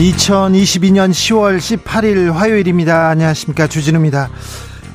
[0.00, 3.08] 2022년 10월 18일 화요일입니다.
[3.10, 3.66] 안녕하십니까.
[3.66, 4.30] 주진우입니다.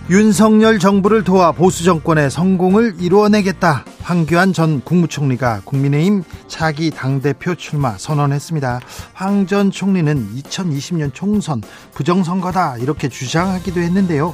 [0.10, 3.86] 윤석열 정부를 도와 보수 정권의 성공을 이루어내겠다.
[4.02, 8.80] 황교안 전 국무총리가 국민의힘 차기 당대표 출마 선언했습니다.
[9.14, 11.62] 황 전 총리는 2020년 총선
[11.94, 14.34] 부정선거다 이렇게 주장하기도 했는데요.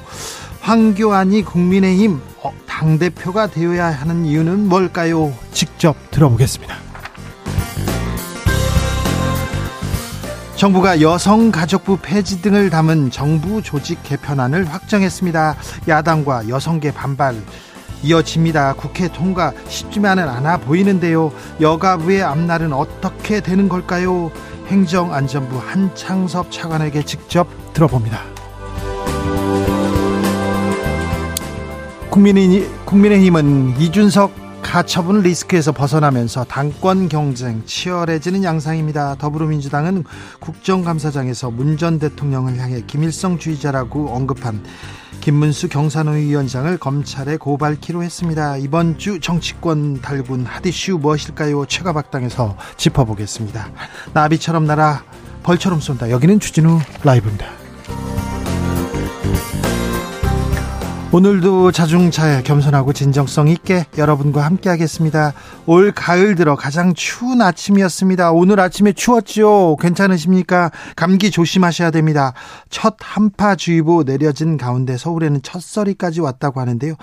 [0.61, 5.33] 황교안이 국민의힘 어, 당대표가 되어야 하는 이유는 뭘까요?
[5.51, 6.90] 직접 들어보겠습니다.
[10.61, 15.55] 정부가 여성가족부 폐지 등을 담은 정부 조직 개편안을 확정했습니다.
[15.87, 17.35] 야당과 여성계 반발
[18.03, 18.73] 이어집니다.
[18.73, 21.31] 국회 통과 쉽지만은 않아 보이는데요.
[21.59, 24.31] 여가부의 앞날은 어떻게 되는 걸까요?
[24.67, 28.19] 행정안전부 한창섭 차관에게 직접 들어봅니다.
[32.11, 39.15] 국민의힘은 이준석 가처분 리스크에서 벗어나면서 당권 경쟁 치열해지는 양상입니다.
[39.15, 40.05] 더불어민주당은
[40.39, 44.63] 국정감사장에서 문 전 대통령을 향해 김일성 주의자라고 언급한
[45.21, 48.57] 김문수 경산호 위원장을 검찰에 고발키로 했습니다.
[48.57, 51.65] 이번 주 정치권 달군 핫이슈 무엇일까요?
[51.65, 53.71] 최가박당에서 짚어보겠습니다.
[54.13, 55.03] 나비처럼 날아
[55.43, 56.11] 벌처럼 쏜다.
[56.11, 57.60] 여기는 주진우 라이브입니다.
[61.13, 65.33] 오늘도 자중차에 겸손하고 진정성 있게 여러분과 함께 하겠습니다.
[65.65, 68.31] 올 가을 들어 가장 추운 아침이었습니다.
[68.31, 69.75] 오늘 아침에 추웠죠?
[69.81, 70.71] 괜찮으십니까?
[70.95, 72.33] 감기 조심하셔야 됩니다.
[72.69, 76.93] 첫 한파주의보 내려진 가운데 서울에는 첫서리까지 왔다고 하는데요.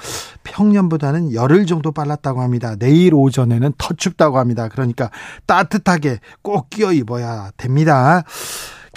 [0.42, 2.76] 평년보다는 열흘 정도 빨랐다고 합니다.
[2.78, 4.68] 내일 오전에는 더 춥다고 합니다.
[4.68, 5.10] 그러니까
[5.44, 8.24] 따뜻하게 꼭 끼어 입어야 됩니다.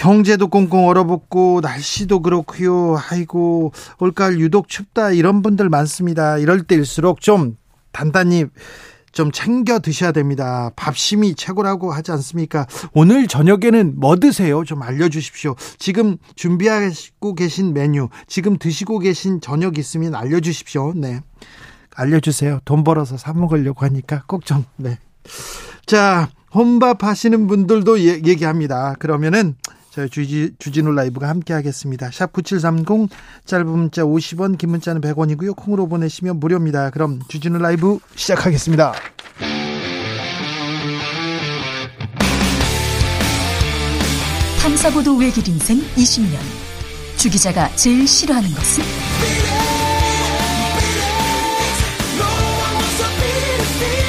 [0.02, 3.00] 경제도 꽁꽁 얼어붙고 날씨도 그렇고요.
[3.12, 6.40] 아이고 올가을 유독 춥다 이런 분들 많습니다.
[6.40, 7.56] 이럴 때일수록 좀
[7.92, 8.46] 단단히
[9.12, 10.72] 좀 챙겨 드셔야 됩니다.
[10.76, 12.66] 밥심이 최고라고 하지 않습니까?
[12.94, 14.64] 오늘 저녁에는 뭐 드세요?
[14.64, 15.56] 좀 알려주십시오.
[15.78, 20.94] 지금 준비하고 계신 메뉴, 지금 드시고 계신 저녁 있으면 알려주십시오.
[20.96, 21.22] 네.
[21.96, 22.62] 알려주세요.
[22.66, 24.98] 돈 벌어서 사먹으려고 하니까 꼭 좀, 네.
[25.86, 28.96] 자, 혼밥 하시는 분들도 예, 얘기합니다.
[28.98, 29.56] 그러면은
[29.92, 32.10] 저희 주지, 주진우 라이브가 함께 하겠습니다.
[32.12, 33.10] 샵 9730
[33.46, 35.54] 짧은 문자 50원 긴 문자는 100원이고요.
[35.58, 36.92] 콩으로 보내시면 무료입니다.
[36.92, 38.94] 그럼 주진우 라이브 시작하겠습니다.
[44.62, 46.38] 탐사보도 외길 인생 20년
[47.18, 48.84] 주 기자가 제일 싫어하는 것은?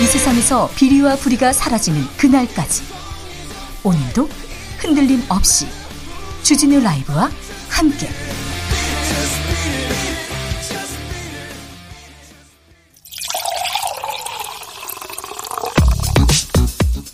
[0.01, 2.85] 이 세상에서 비리와 부리가 사라지는 그날까지
[3.83, 4.42] 오늘도
[4.83, 5.69] 흔들림 없이
[6.43, 7.31] 주진우 라이브와
[7.69, 8.09] 함께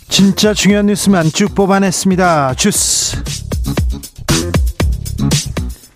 [0.09, 2.55] 진짜 중요한 뉴스만 쭉 뽑아냈습니다.
[2.55, 3.23] 주스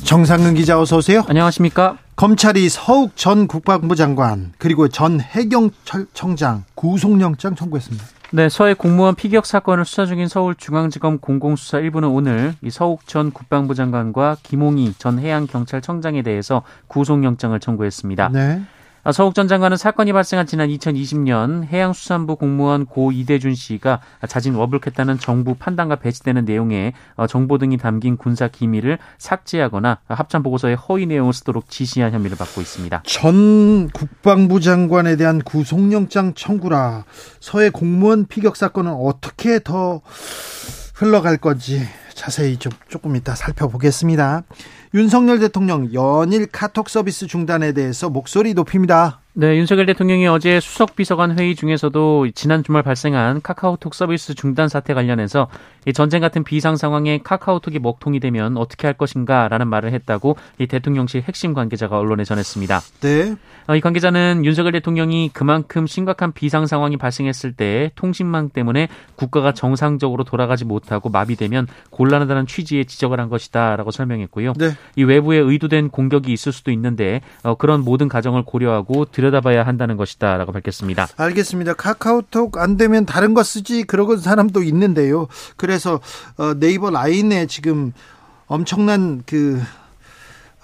[0.03, 1.25] 정상근 기자 어서 오세요.
[1.27, 1.97] 안녕하십니까?
[2.15, 8.22] 검찰이 서욱 전 국방부 장관 그리고 전 해경청장 구속영장 청구했습니다.
[8.35, 13.75] 네, 서해 공무원 피격 사건을 수사 중인 서울중앙지검 공공수사 1부는 오늘 이 서욱 전 국방부
[13.75, 18.29] 장관과 김홍희 전 해양경찰청장에 대해서 구속영장을 청구했습니다.
[18.29, 18.63] 네.
[19.05, 23.99] 아, 서욱 전 장관은 사건이 발생한 지난 2020년 해양수산부 공무원 고 이대준 씨가
[24.29, 30.75] 자진 워블했다는 정부 판단과 배치되는 내용의 어, 정보 등이 담긴 군사 기밀을 삭제하거나 합참 보고서에
[30.75, 33.03] 허위 내용을 쓰도록 지시한 혐의를 받고 있습니다.
[33.05, 37.03] 전 국방부 장관에 대한 구속영장 청구라
[37.41, 39.99] 서해 공무원 피격 사건은 어떻게 더
[40.93, 41.81] 흘러갈 건지
[42.13, 44.43] 자세히 좀 조금 이따 살펴보겠습니다.
[44.93, 49.22] 윤석열 대통령 연일 카톡 서비스 중단에 대해서 목소리 높입니다.
[49.35, 54.93] 네, 윤석열 대통령이 어제 수석 비서관 회의 중에서도 지난 주말 발생한 카카오톡 서비스 중단 사태
[54.93, 55.47] 관련해서
[55.87, 61.23] 이 전쟁 같은 비상 상황에 카카오톡이 먹통이 되면 어떻게 할 것인가라는 말을 했다고 이 대통령실
[61.23, 62.79] 핵심 관계자가 언론에 전했습니다.
[63.01, 63.35] 네.
[63.65, 70.25] 어, 이 관계자는 윤석열 대통령이 그만큼 심각한 비상 상황이 발생했을 때 통신망 때문에 국가가 정상적으로
[70.25, 74.53] 돌아가지 못하고 마비되면 곤란하다는 취지의 지적을 한 것이다라고 설명했고요.
[74.59, 74.73] 네.
[74.95, 79.97] 이 외부에 의도된 공격이 있을 수도 있는데 어, 그런 모든 가정을 고려하고 들 여다봐야 한다는
[79.97, 81.07] 것이다 라고 밝혔습니다.
[81.17, 81.73] 알겠습니다.
[81.73, 85.27] 카카오톡 안 되면 다른 거 쓰지 그러는 사람도 있는데요.
[85.55, 85.99] 그래서
[86.37, 87.93] 어, 네이버 라인에 지금
[88.47, 89.61] 엄청난 그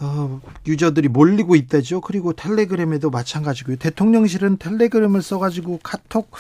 [0.01, 2.01] 어, 유저들이 몰리고 있다죠.
[2.01, 3.77] 그리고 텔레그램에도 마찬가지고요.
[3.77, 6.31] 대통령실은 텔레그램을 써가지고 카톡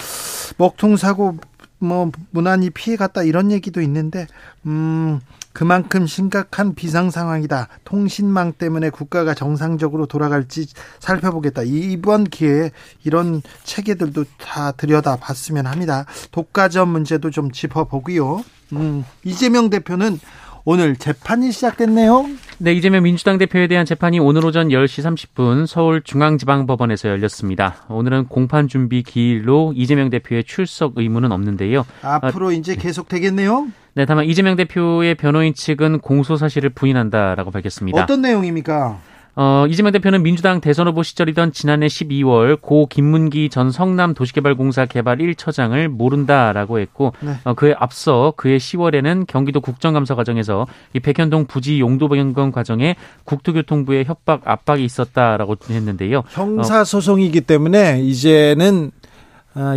[0.57, 1.37] 먹통 사고
[1.79, 4.27] 뭐 무난히 피해갔다 이런 얘기도 있는데
[4.65, 5.19] 음
[5.53, 7.67] 그만큼 심각한 비상 상황이다.
[7.83, 10.67] 통신망 때문에 국가가 정상적으로 돌아갈지
[10.99, 11.63] 살펴보겠다.
[11.65, 12.71] 이번 기회에
[13.03, 16.05] 이런 체계들도 다 들여다봤으면 합니다.
[16.31, 18.43] 독과점 문제도 좀 짚어보고요.
[18.73, 20.19] 음, 이재명 대표는
[20.65, 22.29] 오늘 재판이 시작됐네요.
[22.59, 27.85] 네, 이재명 민주당 대표에 대한 재판이 오늘 오전 10시 30분 서울중앙지방법원에서 열렸습니다.
[27.89, 31.85] 오늘은 공판 준비 기일로 이재명 대표의 출석 의무는 없는데요.
[32.01, 33.63] 앞으로 아, 이제 계속 되겠네요.
[33.63, 33.71] 네,
[34.07, 38.03] 다만 이재명 대표의 변호인 측은 공소 사실을 부인한다라고 밝혔습니다.
[38.03, 38.99] 어떤 내용입니까?
[39.41, 45.19] 어, 이재명 대표는 민주당 대선 후보 시절이던 지난해 12월 고 김문기 전 성남 도시개발공사 개발
[45.19, 47.35] 1처장을 모른다라고 했고 네.
[47.45, 54.03] 어, 그에 앞서 그해 10월에는 경기도 국정감사 과정에서 이 백현동 부지 용도 변경 과정에 국토교통부의
[54.03, 56.23] 협박 압박이 있었다라고 했는데요.
[56.31, 58.98] 형사 소송이기 때문에 이제는 아,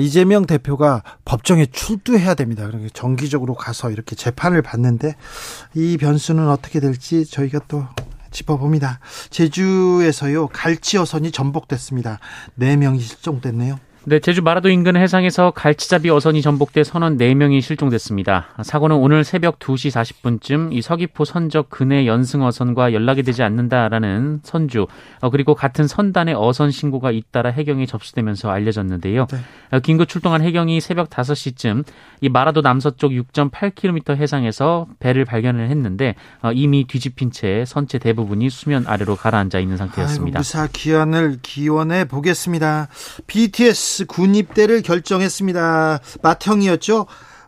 [0.00, 2.66] 이재명 대표가 법정에 출두해야 됩니다.
[2.66, 5.16] 그러니까 정기적으로 가서 이렇게 재판을 받는데
[5.74, 7.86] 이 변수는 어떻게 될지 저희가 또
[8.30, 9.00] 짚어봅니다.
[9.30, 12.18] 제주에서요 갈치 어선이 전복됐습니다.
[12.58, 13.78] 4명이 실종됐네요.
[14.04, 18.48] 네, 제주 마라도 인근 해상에서 갈치잡이 어선이 전복돼 선원 4명이 실종됐습니다.
[18.64, 24.88] 사고는 오늘 새벽 2시 40분쯤 이 서귀포 선적 근해 연승 어선과 연락이 되지 않는다라는 선주
[25.20, 29.26] 어, 그리고 같은 선단의 어선 신고가 잇따라 해경에 접수되면서 알려졌는데요.
[29.30, 29.38] 네.
[29.70, 31.84] 어, 긴급 출동한 해경이 새벽 5시쯤
[32.22, 38.84] 이 마라도 남서쪽 6.8km 해상에서 배를 발견을 했는데 어, 이미 뒤집힌 채 선체 대부분이 수면
[38.88, 40.38] 아래로 가라앉아 있는 상태였습니다.
[40.38, 42.88] 아이고, 무사 기원을 기원해 보겠습니다.
[43.28, 46.00] BTS BTS 군 입대를 결정했습니다.
[46.22, 47.00] 맏형이었죠.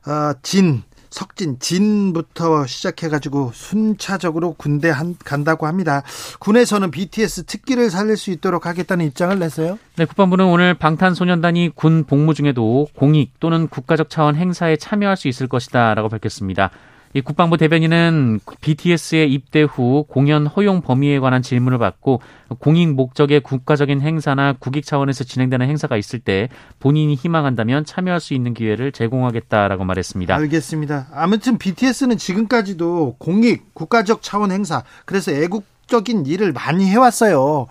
[0.07, 6.03] 어, 진 석진 진부터 시작해가지고 순차적으로 군대 한, 간다고 합니다.
[6.41, 9.79] 군에서는 BTS 특기를 살릴 수 있도록 하겠다는 입장을 냈어요.
[9.97, 15.47] 네, 국방부는 오늘 방탄소년단이 군 복무 중에도 공익 또는 국가적 차원 행사에 참여할 수 있을
[15.47, 16.71] 것이다라고 밝혔습니다.
[17.17, 22.21] 이 국방부 대변인은 BTS의 입대 후 공연 허용 범위에 관한 질문을 받고
[22.59, 26.49] 공익 목적의 국가적인 행사나 국익 차원에서 진행되는 행사가 있을 때
[26.81, 30.35] 본인이 희망한다면 참여할 수 있는 기회를 제공하겠다라고 말했습니다.
[30.35, 31.07] 알겠습니다.
[31.13, 37.69] 아무튼 BTS는 지금까지도 공익 국가적 차원 행사 그래서 애국적인 일을 많이 해왔어요.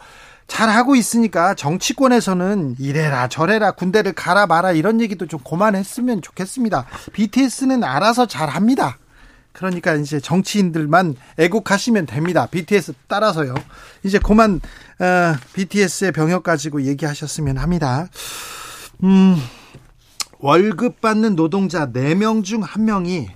[0.48, 6.86] 잘 하고 있으니까 정치권에서는 이래라 저래라 군대를 가라 마라 이런 얘기도 좀 그만했으면 좋겠습니다.
[7.12, 9.00] BTS는 알아서 잘 합니다.
[9.54, 12.48] 그러니까 이제 정치인들만 애국하시면 됩니다.
[12.48, 13.54] BTS 따라서요.
[14.04, 14.60] 이제 그만
[15.00, 18.08] 어, BTS의 병역 가지고 얘기하셨으면 합니다.
[19.04, 19.38] 음,
[20.40, 23.28] 월급 받는 노동자 4명 중 1명이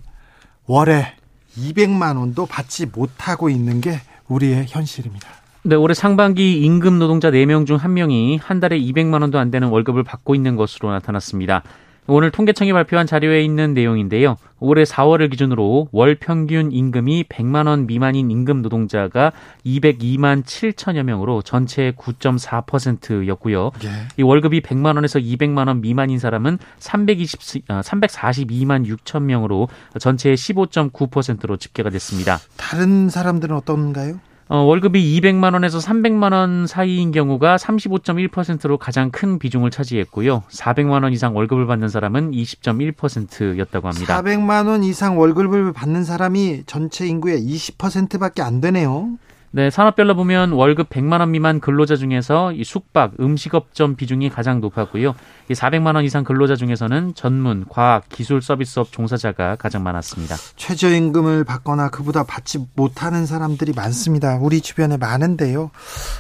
[0.66, 1.16] 월에
[1.58, 5.28] 200만 원도 받지 못하고 있는 게 우리의 현실입니다.
[5.64, 10.04] 네, 올해 상반기 임금 노동자 4명 중 1명이 한 달에 200만 원도 안 되는 월급을
[10.04, 11.64] 받고 있는 것으로 나타났습니다.
[12.10, 14.38] 오늘 통계청이 발표한 자료에 있는 내용인데요.
[14.60, 19.34] 올해 4월을 기준으로 월 평균 임금이 100만 원 미만인 임금 노동자가
[19.66, 23.72] 202만 7천여 명으로 전체의 9.4%였고요.
[23.84, 23.90] 예.
[24.18, 29.68] 이 월급이 100만 원에서 200만 원 미만인 사람은 320 342만 6천 명으로
[30.00, 32.40] 전체의 15.9%로 집계가 됐습니다.
[32.56, 34.20] 다른 사람들은 어떤가요?
[34.50, 40.44] 어, 월급이 200만 원에서 300만 원 사이인 경우가 35.1%로 가장 큰 비중을 차지했고요.
[40.50, 44.22] 400만 원 이상 월급을 받는 사람은 20.1%였다고 합니다.
[44.22, 49.18] 400만 원 이상 월급을 받는 사람이 전체 인구의 20%밖에 안 되네요.
[49.58, 55.16] 네, 산업별로 보면 월급 100만 원 미만 근로자 중에서 이 숙박, 음식업점 비중이 가장 높았고요.
[55.50, 60.36] 이 400만 원 이상 근로자 중에서는 전문, 과학, 기술 서비스업 종사자가 가장 많았습니다.
[60.58, 64.38] 최저임금을 받거나 그보다 받지 못하는 사람들이 많습니다.
[64.40, 65.72] 우리 주변에 많은데요.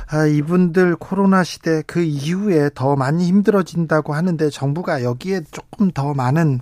[0.10, 6.62] 아, 이분들 코로나 시대 그 이후에 더 많이 힘들어진다고 하는데 정부가 여기에 조금 더 많은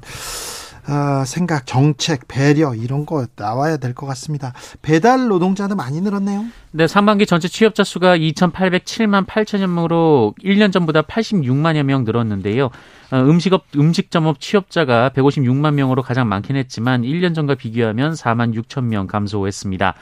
[0.87, 4.53] 어, 생각, 정책, 배려 이런 거 나와야 될 것 같습니다.
[4.81, 6.45] 배달 노동자는 많이 늘었네요.
[6.71, 12.65] 네, 상반기 전체 취업자 수가 2,807만 8천여 명으로 1년 전보다 86만여 명 늘었는데요.
[13.11, 19.07] 어, 음식업 음식점업 취업자가 156만 명으로 가장 많긴 했지만 1년 전과 비교하면 4만 6천 명
[19.07, 19.95] 감소했습니다.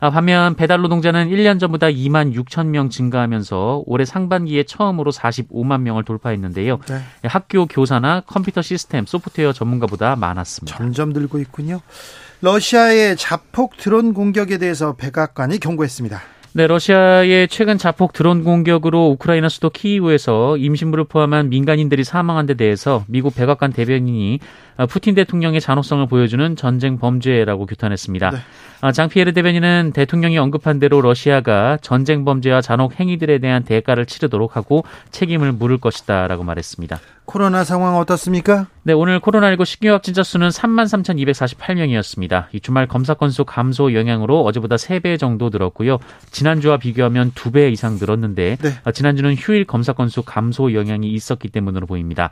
[0.00, 6.04] 아, 반면 배달 노동자는 1년 전보다 2만 6천 명 증가하면서 올해 상반기에 처음으로 45만 명을
[6.04, 6.78] 돌파했는데요.
[6.88, 7.02] 네.
[7.24, 10.76] 학교 교사나 컴퓨터 시스템, 소프트웨어 전문가보다 많았습니다.
[10.76, 11.80] 점점 늘고 있군요.
[12.40, 16.22] 러시아의 자폭 드론 공격에 대해서 백악관이 경고했습니다.
[16.54, 23.04] 네, 러시아의 최근 자폭 드론 공격으로 우크라이나 수도 키이우에서 임신부를 포함한 민간인들이 사망한 데 대해서
[23.06, 24.40] 미국 백악관 대변인이
[24.78, 28.30] 어, 푸틴 대통령의 잔혹성을 보여주는 전쟁 범죄라고 규탄했습니다.
[28.30, 28.38] 네.
[28.80, 34.84] 아, 장피에르 대변인은 대통령이 언급한 대로 러시아가 전쟁 범죄와 잔혹 행위들에 대한 대가를 치르도록 하고
[35.10, 36.98] 책임을 물을 것이다라고 말했습니다.
[37.28, 38.68] 코로나 상황 어떻습니까?
[38.84, 42.46] 네, 오늘 코로나19 신규 확진자 수는 33,248명이었습니다.
[42.52, 45.98] 이 주말 검사 건수 감소 영향으로 어제보다 3배 정도 늘었고요.
[46.30, 48.70] 지난주와 비교하면 2배 이상 늘었는데 네.
[48.82, 52.30] 아, 지난주는 휴일 검사 건수 감소 영향이 있었기 때문으로 보입니다.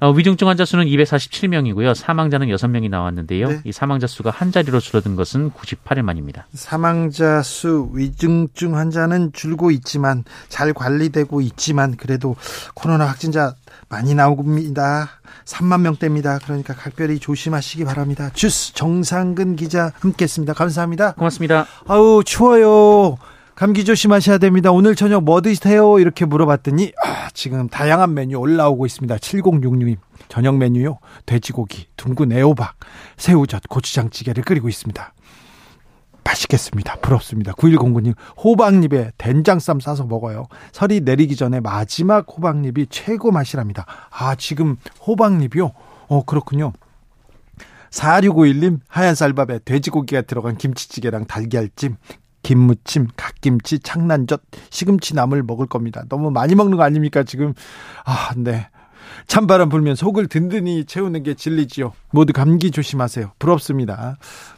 [0.00, 1.94] 어, 위중증 환자 수는 247명이고요.
[1.94, 3.48] 사망자는 6명이 나왔는데요.
[3.48, 3.60] 네.
[3.64, 6.46] 이 사망자 수가 한 자리로 줄어든 것은 98일 만입니다.
[6.54, 12.36] 사망자 수, 위중증 환자는 줄고 있지만 잘 관리되고 있지만 그래도
[12.74, 13.54] 코로나 확진자
[13.88, 15.08] 많이 나옵니다.
[15.44, 16.38] 3만 명대입니다.
[16.44, 18.30] 그러니까 각별히 조심하시기 바랍니다.
[18.34, 20.52] 주스 정상근 기자 함께했습니다.
[20.52, 21.12] 감사합니다.
[21.12, 21.66] 고맙습니다.
[21.86, 23.16] 아우 추워요.
[23.58, 24.70] 감기 조심하셔야 됩니다.
[24.70, 25.98] 오늘 저녁 뭐 드세요?
[25.98, 29.16] 이렇게 물어봤더니 아, 지금 다양한 메뉴 올라오고 있습니다.
[29.16, 29.96] 7066님
[30.28, 31.00] 저녁 메뉴요.
[31.26, 32.76] 돼지고기, 둥근 애호박,
[33.16, 35.12] 새우젓, 고추장찌개를 끓이고 있습니다.
[36.22, 36.98] 맛있겠습니다.
[37.00, 37.52] 부럽습니다.
[37.54, 40.46] 9109님 호박잎에 된장쌈 싸서 먹어요.
[40.70, 43.86] 설이 내리기 전에 마지막 호박잎이 최고 맛이랍니다.
[44.10, 45.72] 아 지금 호박잎이요?
[46.06, 46.74] 어 그렇군요.
[47.90, 51.96] 4651님 하얀 쌀밥에 돼지고기가 들어간 김치찌개랑 달걀찜
[52.42, 56.04] 김무침, 갓김치, 창난젓, 시금치 나물 먹을 겁니다.
[56.08, 57.54] 너무 많이 먹는 거 아닙니까, 지금?
[58.04, 58.68] 아, 네.
[59.26, 61.92] 찬바람 불면 속을 든든히 채우는 게 진리지요.
[62.10, 63.32] 모두 감기 조심하세요.
[63.38, 64.16] 부럽습니다.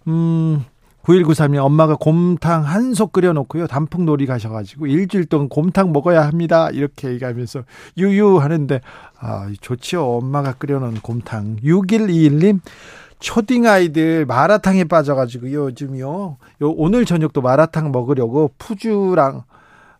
[0.09, 0.65] 음,
[1.03, 3.67] 9193님 엄마가 곰탕 한속 끓여놓고요.
[3.67, 6.69] 단풍놀이 가셔가지고 일주일 동안 곰탕 먹어야 합니다.
[6.71, 7.65] 이렇게 얘기하면서
[7.97, 8.81] 유유 하는데,
[9.19, 10.05] 아, 좋지요.
[10.05, 11.57] 엄마가 끓여놓은 곰탕.
[11.63, 12.61] 6121님,
[13.21, 16.37] 초딩 아이들 마라탕에 빠져가지고 요즘요.
[16.62, 19.45] 요 오늘 저녁도 마라탕 먹으려고 푸주랑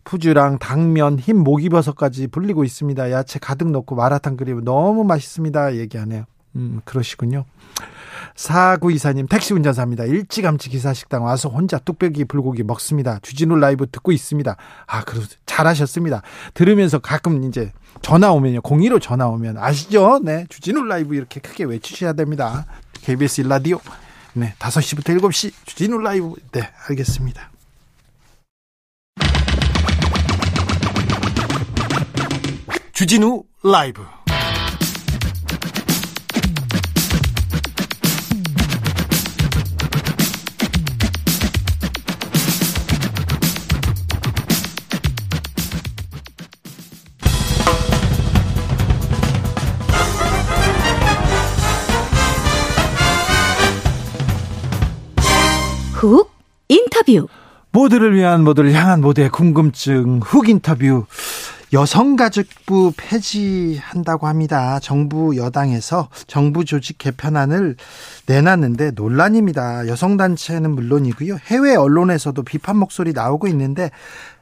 [0.03, 3.11] 푸주랑 당면, 흰 목이버섯까지 불리고 있습니다.
[3.11, 5.75] 야채 가득 넣고 마라탕 끓이면 너무 맛있습니다.
[5.75, 6.25] 얘기하네요.
[6.55, 7.45] 음, 그러시군요.
[8.35, 10.05] 사구이사님 택시 운전사입니다.
[10.05, 13.19] 일찌감치 기사식당 와서 혼자 뚝배기 불고기 먹습니다.
[13.21, 14.55] 주진우 라이브 듣고 있습니다.
[14.87, 16.21] 아, 그러 잘하셨습니다.
[16.53, 18.61] 들으면서 가끔 이제 전화 오면요.
[18.61, 20.19] 02로 전화 오면 아시죠?
[20.23, 20.45] 네.
[20.49, 22.65] 주진우 라이브 이렇게 크게 외치셔야 됩니다.
[23.03, 23.79] KBS 일라디오.
[24.33, 26.33] 네, 5시부터 7시 주진우 라이브.
[26.51, 27.49] 네, 알겠습니다.
[32.93, 34.05] 주진우 라이브
[57.11, 57.27] 인터뷰.
[57.71, 61.05] 모두를 위한 모두를 향한 모두의 궁금증 훅 인터뷰.
[61.73, 64.77] 여성가족부 폐지한다고 합니다.
[64.81, 67.77] 정부 여당에서 정부 조직 개편안을
[68.25, 69.87] 내놨는데 논란입니다.
[69.87, 71.37] 여성단체는 물론이고요.
[71.45, 73.89] 해외 언론에서도 비판 목소리 나오고 있는데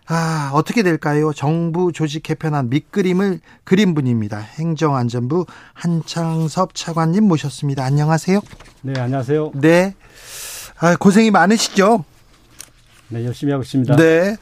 [0.08, 1.32] 아, 어떻게 될까요?
[1.32, 4.40] 정부 조직 개편안 밑그림을 그린 분입니다.
[4.40, 7.84] 행정안전부 한창섭 차관님 모셨습니다.
[7.84, 8.42] 안녕하세요.
[8.82, 9.52] 네, 안녕하세요.
[9.54, 9.94] 네.
[10.80, 12.06] 아, 고생이 많으시죠?
[13.10, 13.96] 네, 열심히 하고 있습니다.
[13.96, 14.36] 네.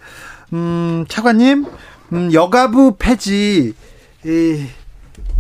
[0.54, 1.66] 음, 차관님,
[2.14, 3.74] 음, 여가부 폐지,
[4.26, 4.66] 이,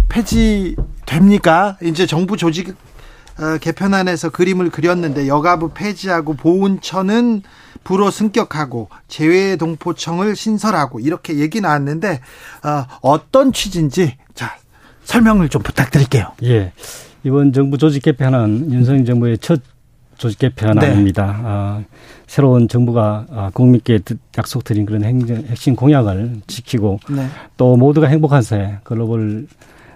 [0.09, 1.77] 폐지 됩니까?
[1.81, 2.75] 이제 정부 조직
[3.39, 7.43] 어, 개편안에서 그림을 그렸는데 여가부 폐지하고 보훈처는
[7.83, 12.19] 부로 승격하고 재외동포청을 신설하고 이렇게 얘기 나왔는데
[12.63, 14.57] 어, 어떤 취지인지 자
[15.03, 16.33] 설명을 좀 부탁드릴게요.
[16.43, 16.73] 예,
[17.23, 19.61] 이번 정부 조직 개편은 윤석열 정부의 첫
[20.17, 21.25] 조직 개편안입니다.
[21.25, 21.31] 네.
[21.45, 21.83] 아,
[22.25, 23.99] 새로운 정부가 아, 국민께
[24.37, 27.27] 약속드린 그런 행정, 핵심 공약을 지키고 네.
[27.55, 29.47] 또 모두가 행복한 사회 글로벌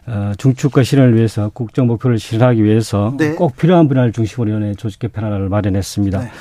[0.07, 3.33] 어, 중축과 실현을 위해서 국정 목표를 실현하기 위해서 네.
[3.33, 6.19] 꼭 필요한 분야를 중심으로 연해 조직 개편안을 마련했습니다.
[6.19, 6.31] 네.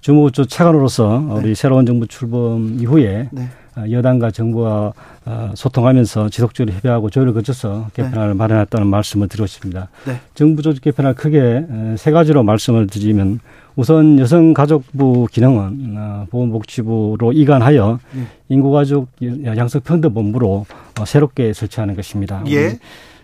[0.00, 1.34] 주무조 차관으로서 네.
[1.34, 3.48] 우리 새로운 정부 출범 이후에 네.
[3.69, 4.92] 아, 여당과 정부와
[5.24, 8.34] 아, 소통하면서 지속적으로 협의하고 조율을 거쳐서 개편안을 네.
[8.34, 9.88] 마련했다는 말씀을 드리고 싶습니다.
[10.06, 10.20] 네.
[10.34, 13.40] 정부 조직 개편을 크게 세 가지로 말씀을 드리면
[13.76, 18.22] 우선 여성가족부 기능은 어, 보건복지부로 이관하여 네.
[18.48, 20.66] 인구가족 양성평등본부로
[21.00, 22.42] 어, 새롭게 설치하는 것입니다.
[22.48, 22.78] 예.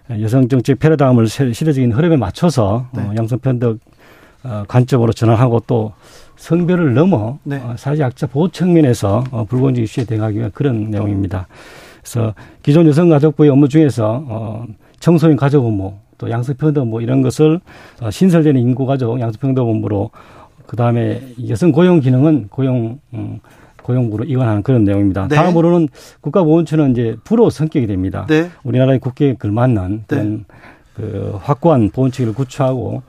[0.09, 3.03] 여성정책 패러다임을 시대적인 흐름에 맞춰서 네.
[3.03, 3.79] 어, 양성평등
[4.69, 5.93] 관점으로 전환하고 또
[6.37, 7.57] 성별을 넘어 네.
[7.57, 11.47] 어, 사회학자 보호 측면에서 어, 불공정 이슈에 대응하기 위한 그런 내용입니다.
[12.00, 14.66] 그래서 기존 여성가족부의 업무 중에서 어,
[15.00, 17.61] 청소년 가족 업무 또 양성평등 업무 이런 것을
[18.00, 20.11] 어, 신설되는 인구가족 양성평등 업무로
[20.66, 23.40] 그 다음에 여성 고용 기능은 고용 음,
[23.83, 25.28] 고용부로 이관하는 그런 내용입니다.
[25.28, 25.37] 네.
[25.37, 25.88] 다음으로는
[26.21, 28.26] 국가보훈처는 이제 부로 성격이 됩니다.
[28.28, 28.50] 네.
[28.64, 30.45] 우리나라의 국회에 걸맞는 그런
[30.95, 33.02] 그 확고한 보훈 체계를 구축하고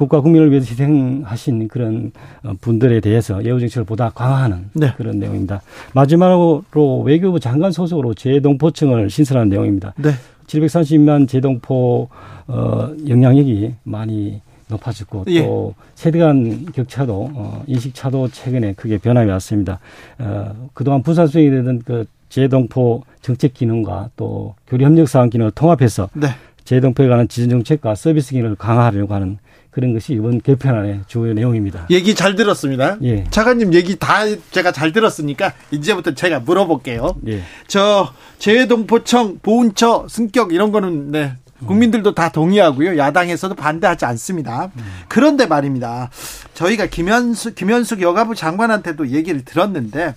[0.00, 2.10] 국가 국민을 위해서 희생하신 그런
[2.42, 4.94] 어, 분들에 대해서 예우 정책을 보다 강화하는 네.
[4.96, 5.60] 그런 내용입니다.
[5.92, 9.92] 마지막으로 외교부 장관 소속으로 재동포청을 신설하는 내용입니다.
[9.98, 10.12] 네.
[10.46, 12.08] 730만 재동포
[12.46, 15.42] 어 영향력이 많이 높아졌고 예.
[15.42, 19.80] 또 세대 간 격차도 어 인식 차도 최근에 크게 변함이 왔습니다.
[20.18, 26.08] 어 그동안 부산 수행이 되던 그 재동포 정책 기능과 또 교류 협력 사항 기능을 통합해서
[26.14, 26.28] 네.
[26.64, 29.38] 재동포에 관한 지정 정책과 서비스 기능을 강화하려고 하는
[29.70, 31.86] 그런 것이 이번 개편안의 주요 내용입니다.
[31.90, 32.96] 얘기 잘 들었습니다.
[33.02, 33.24] 예.
[33.30, 37.16] 차관님 얘기 다 제가 잘 들었으니까 이제부터 제가 물어볼게요.
[37.28, 37.42] 예.
[37.68, 41.36] 저 재동포청 보훈처 승격 이런 거는 네.
[41.66, 42.96] 국민들도 다 동의하고요.
[42.96, 44.70] 야당에서도 반대하지 않습니다.
[45.08, 46.10] 그런데 말입니다.
[46.54, 50.14] 저희가 김현수, 김현숙 여가부 장관한테도 얘기를 들었는데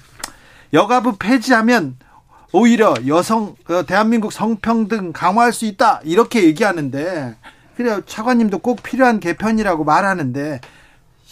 [0.72, 1.98] 여가부 폐지하면
[2.54, 7.36] 오히려 여성 어, 대한민국 성평등 강화할 수 있다 이렇게 얘기하는데
[7.76, 8.02] 그래요.
[8.06, 10.60] 차관님도 꼭 필요한 개편이라고 말하는데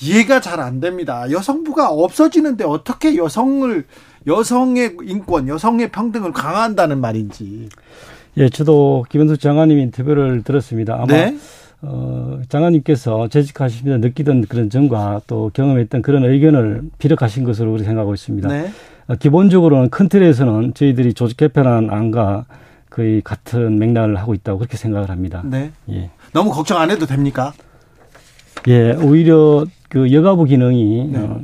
[0.01, 1.29] 이해가 잘 안 됩니다.
[1.29, 3.85] 여성부가 없어지는데 어떻게 여성을
[4.27, 7.69] 여성의 인권, 여성의 평등을 강화한다는 말인지.
[8.37, 10.95] 예, 저도 김현수 장관님 인터뷰를 들었습니다.
[10.95, 11.37] 아마 네?
[11.81, 18.47] 어, 장관님께서 재직하시면서 느끼던 그런 점과 또 경험했던 그런 의견을 비력하신 것으로 우리 생각하고 있습니다.
[18.47, 18.71] 네?
[19.07, 22.45] 어, 기본적으로는 큰 틀에서는 저희들이 조직 개편한 안과
[22.89, 25.41] 거의 같은 맥락을 하고 있다고 그렇게 생각을 합니다.
[25.45, 25.71] 네.
[25.89, 26.11] 예.
[26.33, 27.53] 너무 걱정 안 해도 됩니까?
[28.67, 31.19] 예, 오히려 그 여가부 기능이 네.
[31.19, 31.39] 어,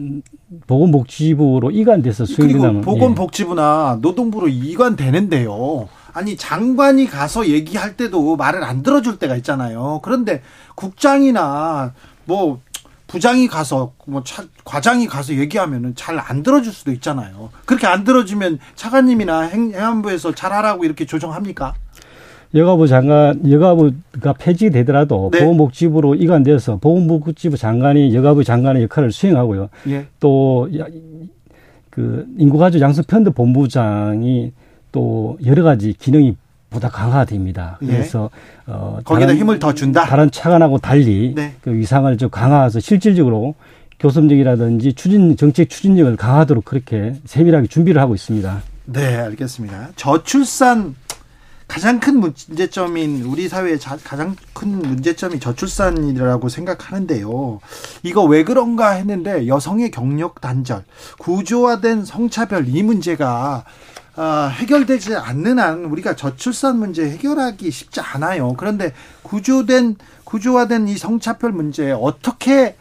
[0.68, 4.02] 보건복지부로 이관돼서 수행된다면 보건복지부나 예.
[4.02, 5.90] 노동부로 이관되는데요.
[6.14, 10.00] 아니 장관이 가서 얘기할 때도 말을 안 들어줄 때가 있잖아요.
[10.04, 10.42] 그런데
[10.76, 11.94] 국장이나
[12.26, 12.60] 뭐
[13.08, 17.50] 부장이 가서 뭐 차, 과장이 가서 얘기하면은 잘 안 들어줄 수도 있잖아요.
[17.66, 21.74] 그렇게 안 들어주면 차관님이나 행, 안부에서 잘하라고 이렇게 조정합니까?
[22.54, 25.40] 여가부 장관, 여가부가 폐지되더라도 네.
[25.40, 29.70] 보건복지부로 이관돼서 보건복지부 장관이 여가부 장관의 역할을 수행하고요.
[29.90, 30.06] 예.
[30.20, 30.78] 또그
[32.38, 34.52] 인구가족 양성편도 본부장이
[34.92, 36.36] 또 여러 가지 기능이
[36.70, 37.78] 보다 강화됩니다.
[37.84, 37.88] 예.
[37.88, 38.30] 그래서
[38.66, 40.06] 어 거기다 다른, 힘을 더 준다.
[40.06, 41.54] 다른 차관하고 달리 네.
[41.62, 43.56] 그 위상을 좀 강화해서 실질적으로
[44.00, 48.62] 교섭력이라든지 추진 정책 추진력을 강화하도록 그렇게 세밀하게 준비를 하고 있습니다.
[48.86, 49.90] 네, 알겠습니다.
[49.96, 50.96] 저출산
[51.68, 57.60] 가장 큰 문제점인 우리 사회의 가장 큰 문제점이 저출산이라고 생각하는데요.
[58.04, 60.86] 이거 왜 그런가 했는데 여성의 경력 단절,
[61.20, 63.66] 구조화된 성차별 이 문제가
[64.16, 68.56] 어, 해결되지 않는 한 우리가 저출산 문제 해결하기 쉽지 않아요.
[68.58, 72.76] 그런데 구조된 구조화된 이 성차별 문제 어떻게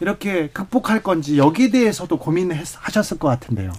[0.00, 3.72] 이렇게 극복할 건지 여기에 대해서도 고민하셨을 것 같은데요.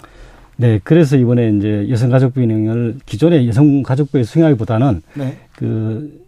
[0.58, 5.38] 네, 그래서 이번에 이제 여성가족부 기능을 기존의 여성가족부에 수행하기보다는 네.
[5.54, 6.22] 그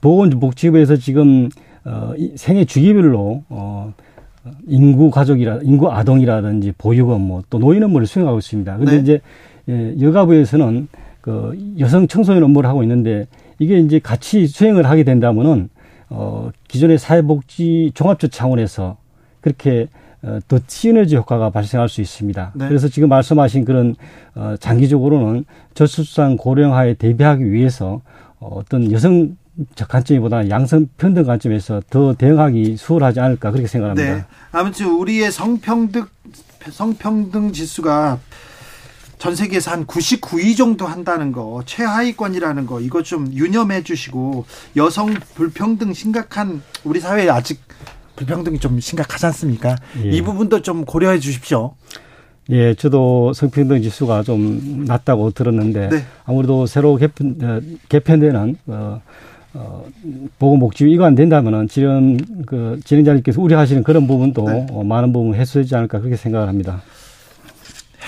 [0.00, 1.48] 보건복지부에서 지금
[1.84, 3.92] 어 생애 주기별로 어
[4.66, 8.76] 인구 가족이라 인구 아동이라든지 보육 업무 또 노인 업무를 수행하고 있습니다.
[8.78, 8.98] 근데 네.
[8.98, 9.20] 이제
[9.68, 10.88] 예, 여가부에서는
[11.20, 13.26] 그 여성 청소년 업무를 하고 있는데
[13.58, 15.68] 이게 이제 같이 수행을 하게 된다면은
[16.10, 18.96] 어 기존의 사회복지 종합적 차원에서
[19.40, 19.88] 그렇게 어,
[20.48, 22.52] 더 시너지 효과가 발생할 수 있습니다.
[22.54, 22.68] 네.
[22.68, 23.94] 그래서 지금 말씀하신 그런
[24.34, 28.00] 어, 장기적으로는 저출산 고령화에 대비하기 위해서
[28.40, 29.36] 어, 어떤 여성
[29.74, 34.14] 적 관점보다 양성 평등 관점에서 더 대응하기 수월하지 않을까 그렇게 생각합니다.
[34.16, 34.24] 네.
[34.52, 36.06] 아무튼 우리의 성평등
[36.70, 38.18] 성평등 지수가
[39.18, 45.92] 전 세계에서 한 99위 정도 한다는 거, 최하위권이라는 거, 이거 좀 유념해 주시고, 여성 불평등
[45.92, 47.60] 심각한 우리 사회에 아직
[48.18, 49.76] 불평등이 좀 심각하지 않습니까?
[50.04, 50.10] 예.
[50.10, 51.74] 이 부분도 좀 고려해 주십시오.
[52.50, 56.04] 예, 저도 성평등 지수가 좀 낮다고 들었는데, 네.
[56.24, 59.00] 아무래도 새로 개편, 어, 개편되는, 어,
[59.54, 59.84] 어,
[60.38, 64.66] 보건복지 이관된다면은 지금 그 진행자님께서 우려하시는 그런 부분도 네.
[64.70, 66.82] 어, 많은 부분 해소되지 않을까 그렇게 생각을 합니다.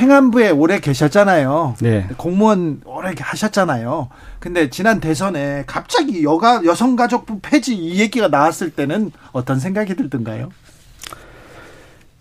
[0.00, 1.76] 행안부에 오래 계셨잖아요.
[1.80, 2.08] 네.
[2.16, 4.08] 공무원 오래 하셨잖아요.
[4.38, 10.48] 근데 지난 대선에 갑자기 여가 여성가족부 폐지 이 얘기가 나왔을 때는 어떤 생각이 들던가요?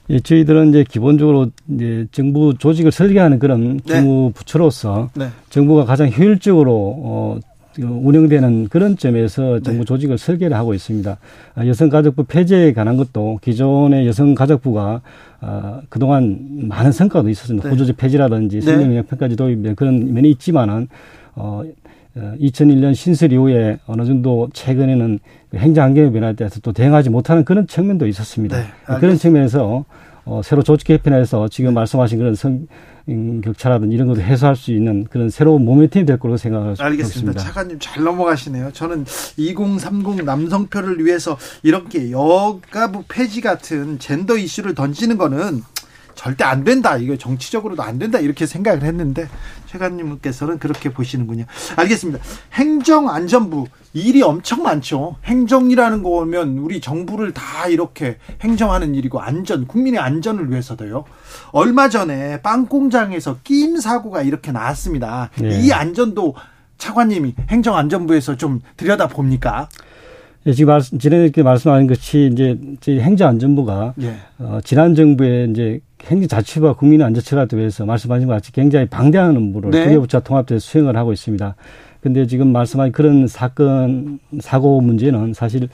[0.10, 4.34] 예, 저희들은 이제 기본적으로 이제 정부 조직을 설계하는 그런 기무 네.
[4.34, 5.30] 부처로서 네.
[5.50, 7.40] 정부가 가장 효율적으로 어
[7.82, 9.86] 운영되는 그런 점에서 정부 네.
[9.86, 11.18] 조직을 설계를 하고 있습니다.
[11.56, 15.02] 아, 여성가족부 폐지에 관한 것도 기존의 여성가족부가
[15.42, 17.68] 어, 그동안 많은 성과도 있었습니다.
[17.68, 17.72] 네.
[17.72, 20.88] 호주제 폐지라든지 생명영향평가제 도입 그런 면이 있지만은
[21.36, 21.64] 어,
[22.16, 25.20] 2001년 어, 신설 이후에 어느 정도 최근에는
[25.52, 28.58] 그 행정 환경의 변화에 대해서 또 대응하지 못하는 그런 측면도 있었습니다.
[28.58, 28.66] 네,
[29.00, 29.86] 그런 측면에서
[30.26, 32.68] 어, 새로 조직 개편해서 지금 말씀하신 그런 성
[33.08, 37.40] 격차라든지 이런 것도 해소할 수 있는 그런 새로운 모멘텀이 될 거라고 생각하고 알겠습니다.
[37.40, 38.72] 차관님 잘 넘어가시네요.
[38.74, 39.06] 저는
[39.38, 45.64] 2030 남성표를 위해서 이렇게 여가부 폐지 같은 젠더 이슈를 던지는 거는
[46.20, 46.98] 절대 안 된다.
[46.98, 48.20] 이거 정치적으로도 안 된다.
[48.20, 49.30] 이렇게 생각을 했는데
[49.68, 51.46] 최관님께서는 그렇게 보시는군요.
[51.78, 52.20] 알겠습니다.
[52.54, 55.16] 행정안전부 일이 엄청 많죠.
[55.26, 61.06] 행정이라는 거면 우리 정부를 다 이렇게 행정하는 일이고 안전, 국민의 안전을 위해서도요.
[61.52, 65.32] 얼마 전에 빵 공장에서 끼임 사고가 이렇게 나왔습니다.
[65.40, 65.60] 네.
[65.62, 66.36] 이 안전도
[66.78, 69.68] 차관님이 행정안전부에서 좀 들여다 봅니까?
[70.46, 74.16] 예, 지금 말씀, 지난해 말씀하신 것이 이제 저희 행정안전부가 예.
[74.38, 79.84] 어, 지난 정부에 이제 행정자치부와 국민안전처를 위해서 말씀하신 것 같이 굉장히 방대한 업무를 네.
[79.84, 81.56] 두개 부처 통합돼서 수행을 하고 있습니다.
[82.02, 85.68] 근데 지금 말씀하신 그런 사건 사고 문제는 사실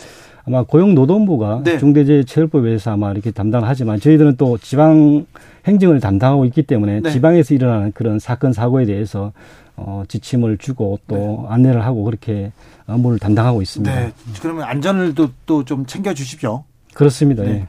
[0.48, 1.78] 아마 고용노동부가 네.
[1.78, 5.26] 중대재해처벌법에 의해서 아마 이렇게 담당하지만 저희들은 또 지방
[5.66, 7.12] 행정을 담당하고 있기 때문에 네.
[7.12, 9.34] 지방에서 일어나는 그런 사건 사고에 대해서
[9.76, 11.54] 어, 지침을 주고 또 네.
[11.54, 12.52] 안내를 하고 그렇게
[12.88, 13.94] 업무를 담당하고 있습니다.
[13.94, 14.12] 네.
[14.42, 16.64] 그러면 안전을 또 좀 챙겨 주십시오.
[16.94, 17.44] 그렇습니다.
[17.44, 17.66] 네.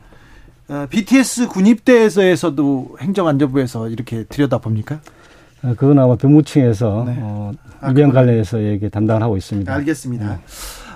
[0.69, 0.73] 예.
[0.75, 5.01] 어, BTS 군입대에서도 행정안전부에서 이렇게 들여다 봅니까?
[5.63, 7.19] 어, 그건 아마 병무청에서 네.
[7.21, 9.73] 어, 아, 입양 관련해서 얘기 담당을 하고 있습니다.
[9.73, 10.29] 알겠습니다.
[10.29, 10.39] 네.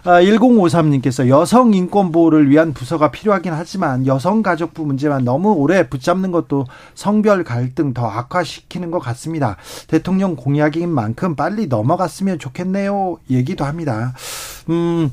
[0.02, 6.30] 아, 1053님께서 여성 인권 보호를 위한 부서가 필요하긴 하지만 여성 가족부 문제만 너무 오래 붙잡는
[6.30, 9.56] 것도 성별 갈등 더 악화시키는 것 같습니다.
[9.88, 13.18] 대통령 공약인 만큼 빨리 넘어갔으면 좋겠네요.
[13.30, 14.14] 얘기도 합니다.
[14.70, 15.10] 음,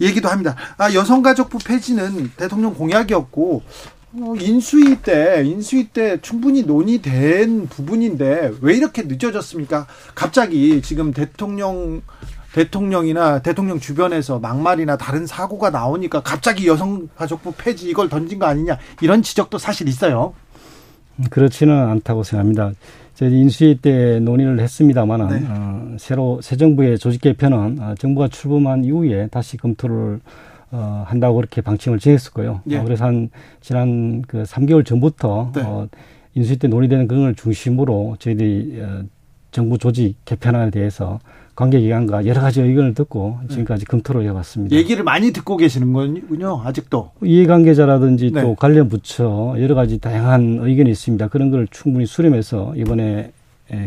[0.00, 0.56] 얘기도 합니다.
[0.78, 3.62] 아, 여성가족부 폐지는 대통령 공약이었고 어,
[4.12, 9.86] 인수위 때 인수위 때 충분히 논의된 부분인데 왜 이렇게 늦어졌습니까?
[10.14, 12.02] 갑자기 지금 대통령
[12.52, 19.22] 대통령이나 대통령 주변에서 막말이나 다른 사고가 나오니까 갑자기 여성가족부 폐지 이걸 던진 거 아니냐 이런
[19.22, 20.34] 지적도 사실 있어요.
[21.30, 22.72] 그렇지는 않다고 생각합니다.
[23.14, 25.46] 저희 인수위 때 논의를 했습니다만은 네.
[25.46, 30.20] 어, 새로 새 정부의 조직 개편은 어, 정부가 출범한 이후에 다시 검토를
[30.72, 32.62] 어, 한다고 그렇게 방침을 정했었고요.
[32.70, 32.78] 예.
[32.78, 33.30] 어, 그래서 한
[33.60, 35.62] 지난 그 3개월 전부터 네.
[35.62, 35.88] 어,
[36.34, 39.02] 인수위 때 논의되는 그런 걸 중심으로 저희들이 어,
[39.50, 41.18] 정부 조직 개편안에 대해서
[41.56, 43.90] 관계기관과 여러 가지 의견을 듣고 지금까지 네.
[43.90, 44.74] 검토를 해왔습니다.
[44.76, 47.10] 얘기를 많이 듣고 계시는 거군요, 아직도.
[47.22, 48.40] 이해관계자라든지 네.
[48.40, 51.28] 또 관련 부처 여러 가지 다양한 의견이 있습니다.
[51.28, 53.32] 그런 걸 충분히 수렴해서 이번에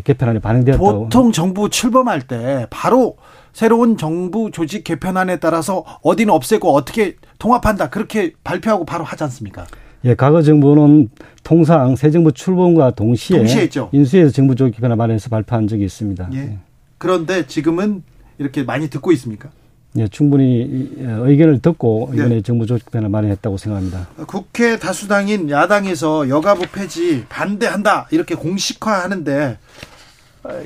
[0.04, 1.04] 개편안에 반영되었다고.
[1.04, 3.16] 보통 정부 출범할 때 바로
[3.52, 9.66] 새로운 정부 조직 개편안에 따라서 어디는 없애고 어떻게 통합한다 그렇게 발표하고 바로 하지 않습니까?
[10.04, 11.10] 예, 과거 정부는
[11.42, 16.30] 통상 새 정부 출범과 동시에 동시에 인수해서 정부 조직 개편안 마련해서 발표한 적이 있습니다.
[16.34, 16.38] 예.
[16.38, 16.58] 예.
[16.98, 18.02] 그런데 지금은
[18.38, 19.50] 이렇게 많이 듣고 있습니까?
[19.96, 22.16] 예, 충분히 의견을 듣고 네.
[22.16, 22.42] 이번에 네.
[22.42, 24.08] 정부 조직 개편을 마련했다고 생각합니다.
[24.26, 29.58] 국회 다수당인 야당에서 여가부 폐지 반대한다 이렇게 공식화하는데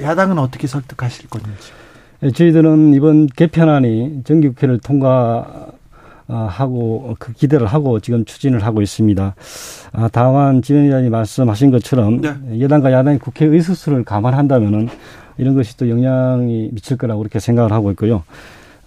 [0.03, 1.49] 야당은 어떻게 설득하실 건지?
[2.23, 5.69] 예, 저희들은 이번 개편안이 정기국회를 통과
[6.27, 9.35] 하고 그 기대를 하고 지금 추진을 하고 있습니다.
[9.93, 12.61] 아, 다만 의장이 말씀하신 것처럼 네.
[12.61, 14.89] 여당과 야당의 국회 의석수를 감안한다면은
[15.39, 18.25] 이런 것이 또 영향이 미칠 거라고 그렇게 생각을 하고 있고요.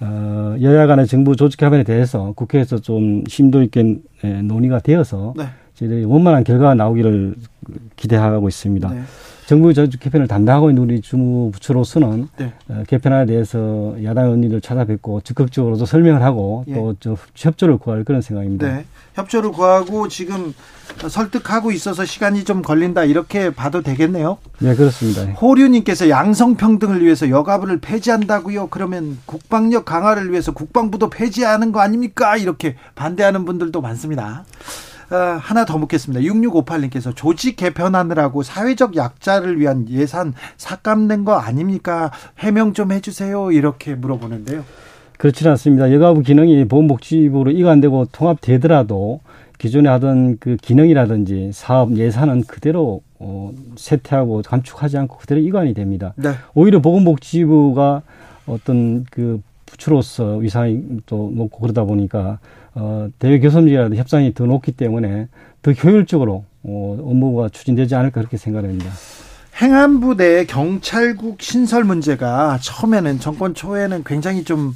[0.02, 4.00] 어, 여야 간의 정부 조직 개편에 대해서 국회에서 좀 심도 있게
[4.44, 5.46] 논의가 되어서 네.
[5.76, 7.36] 저희들이 원만한 결과가 나오기를
[7.96, 8.90] 기대하고 있습니다.
[8.90, 9.02] 네.
[9.52, 12.54] 정부 저축 개편을 담당하고 있는 우리 주무부처로서는 네.
[12.70, 16.74] 어, 개편안에 대해서 야당 의원님들 찾아뵙고 적극적으로도 설명을 하고 예.
[16.74, 18.66] 또저 협조를 구할 그런 생각입니다.
[18.66, 18.86] 네.
[19.16, 20.54] 협조를 구하고 지금
[21.06, 24.38] 설득하고 있어서 시간이 좀 걸린다 이렇게 봐도 되겠네요.
[24.60, 25.24] 네 그렇습니다.
[25.34, 28.68] 호류님께서 양성평등을 위해서 여가부를 폐지한다고요?
[28.68, 32.38] 그러면 국방력 강화를 위해서 국방부도 폐지하는 거 아닙니까?
[32.38, 34.46] 이렇게 반대하는 분들도 많습니다.
[35.12, 36.22] 아, 하나 더 묻겠습니다.
[36.22, 42.12] 6658님께서 조직 개편하느라고 사회적 약자를 위한 예산 삭감된 거 아닙니까?
[42.40, 43.52] 해명 좀 해주세요.
[43.52, 44.64] 이렇게 물어보는데요.
[45.18, 45.92] 그렇지는 않습니다.
[45.92, 49.20] 여가부 기능이 보건복지부로 이관되고 통합되더라도
[49.58, 56.14] 기존에 하던 그 기능이라든지 사업 예산은 그대로 어, 세태하고 감축하지 않고 그대로 이관이 됩니다.
[56.16, 56.32] 네.
[56.56, 58.02] 오히려 보건복지부가
[58.48, 62.40] 어떤 그 부처로서 위상이 또 높고 그러다 보니까
[62.74, 65.28] 어, 대외 교섭이라든 협상이 더 높기 때문에
[65.62, 68.92] 더 효율적으로 어, 업무가 추진되지 않을까 그렇게 생각합니다.
[69.62, 74.74] 행안부 내 경찰국 신설 문제가 처음에는 정권 초에는 굉장히 좀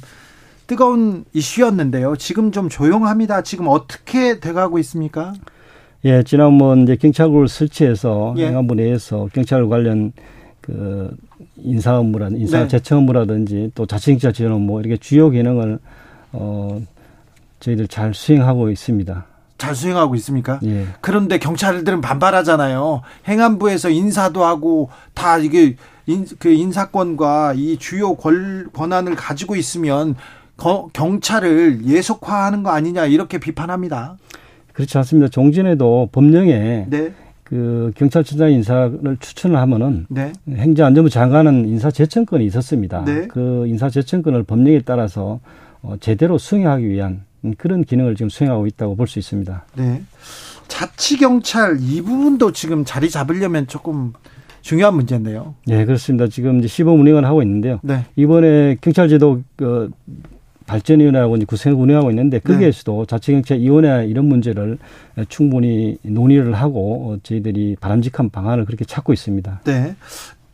[0.66, 2.16] 뜨거운 이슈였는데요.
[2.16, 3.42] 지금 좀 조용합니다.
[3.42, 5.32] 지금 어떻게 돼가고 있습니까?
[6.04, 8.48] 예, 지난번 이제 경찰국을 설치해서 예.
[8.48, 10.12] 행안부 내에서 경찰 관련
[10.60, 11.16] 그
[11.56, 12.68] 인사 업무라든지 인사 네.
[12.68, 15.78] 재청 업무라든지 또 자치경찰 지원 업무 이렇게 주요 기능을
[16.32, 16.80] 어
[17.66, 19.26] 저희들 잘 수행하고 있습니다.
[19.58, 20.60] 잘 수행하고 있습니까?
[20.64, 20.86] 예.
[21.00, 23.02] 그런데 경찰들은 반발하잖아요.
[23.26, 25.76] 행안부에서 인사도 하고 다 이게
[26.06, 30.14] 인, 그 인사권과 이 주요 권, 권한을 가지고 있으면
[30.56, 34.16] 거, 경찰을 예속화하는 거 아니냐 이렇게 비판합니다.
[34.72, 35.28] 그렇지 않습니다.
[35.28, 37.12] 종전에도 법령에 네.
[37.42, 40.32] 그 경찰청장 인사를 추천을 하면은 네.
[40.48, 43.04] 행정안전부 장관은 인사 제청권이 있었습니다.
[43.04, 43.26] 네.
[43.26, 45.40] 그 인사 제청권을 법령에 따라서
[45.82, 47.25] 어, 제대로 수행하기 위한
[47.58, 49.64] 그런 기능을 지금 수행하고 있다고 볼 수 있습니다.
[49.76, 50.02] 네.
[50.68, 54.12] 자치경찰 이 부분도 지금 자리 잡으려면 조금
[54.62, 55.54] 중요한 문제인데요.
[55.66, 56.26] 네, 그렇습니다.
[56.28, 57.78] 지금 이제 시범 운영을 하고 있는데요.
[57.82, 58.04] 네.
[58.16, 59.90] 이번에 경찰제도 그
[60.66, 63.06] 발전위원회하고 이제 구성을 운영하고 있는데 거기에서도 네.
[63.06, 64.78] 자치경찰위원회 이런 문제를
[65.28, 69.60] 충분히 논의를 하고 어, 저희들이 바람직한 방안을 그렇게 찾고 있습니다.
[69.64, 69.94] 네.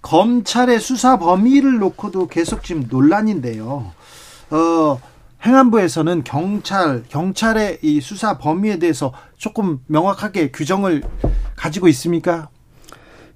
[0.02, 3.92] 검찰의 수사 범위를 놓고도 계속 지금 논란인데요.
[4.50, 5.00] 어,
[5.44, 11.02] 행안부에서는 경찰, 경찰의 이 수사 범위에 대해서 조금 명확하게 규정을
[11.56, 12.48] 가지고 있습니까?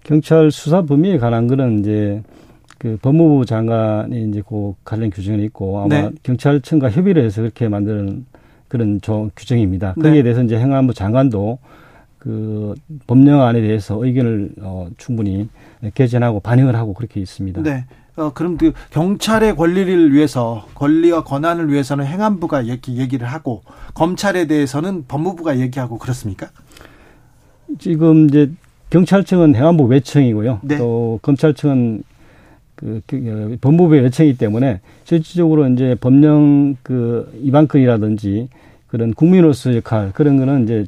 [0.04, 2.22] 경찰 수사 범위에 관한 거는 이제
[2.78, 6.10] 그 법무부 장관이 이제 그 관련 규정이 있고 아마 네.
[6.22, 8.26] 경찰청과 협의를 해서 그렇게 만드는
[8.68, 9.94] 그런 조, 규정입니다.
[9.96, 10.02] 네.
[10.02, 11.58] 거기에 대해서 이제 행안부 장관도
[12.18, 12.74] 그
[13.06, 15.48] 법령안에 대해서 의견을 어, 충분히
[15.94, 17.62] 개진하고 반영을 하고 그렇게 있습니다.
[17.62, 17.84] 네.
[18.16, 23.62] 어, 그럼 그 경찰의 권리를 위해서 권리와 권한을 위해서는 행안부가 얘기, 얘기를 하고
[23.94, 26.48] 검찰에 대해서는 법무부가 얘기하고 그렇습니까?
[27.78, 28.50] 지금 이제
[28.90, 30.60] 경찰청은 행안부 외청이고요.
[30.62, 30.78] 네.
[30.78, 32.02] 또 검찰청은
[32.74, 38.48] 그, 그 어, 법무부의 외청이기 때문에 실질적으로 이제 법령 그 위반건이라든지
[38.86, 40.86] 그런 국민으로서 역할 그런 거는 이제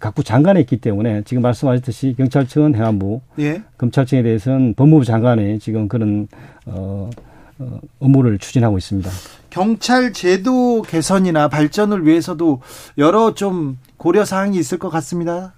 [0.00, 3.62] 각부 장관에 있기 때문에 지금 말씀하셨듯이 경찰청은 행안부, 예.
[3.76, 6.26] 검찰청에 대해서는 법무부 장관이 지금 그런
[6.64, 7.10] 어,
[7.58, 9.10] 어, 업무를 추진하고 있습니다.
[9.50, 12.62] 경찰 제도 개선이나 발전을 위해서도
[12.96, 15.52] 여러 좀 고려 사항이 있을 것 같습니다.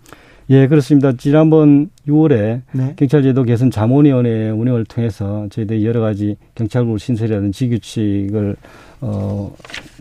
[0.53, 1.13] 예, 그렇습니다.
[1.13, 2.93] 지난번 6월에 네.
[2.97, 8.57] 경찰제도 개선 자문위원회 운영을 통해서 저희들이 여러 가지 경찰국 신설이라든지 지규칙을
[9.01, 9.55] 어,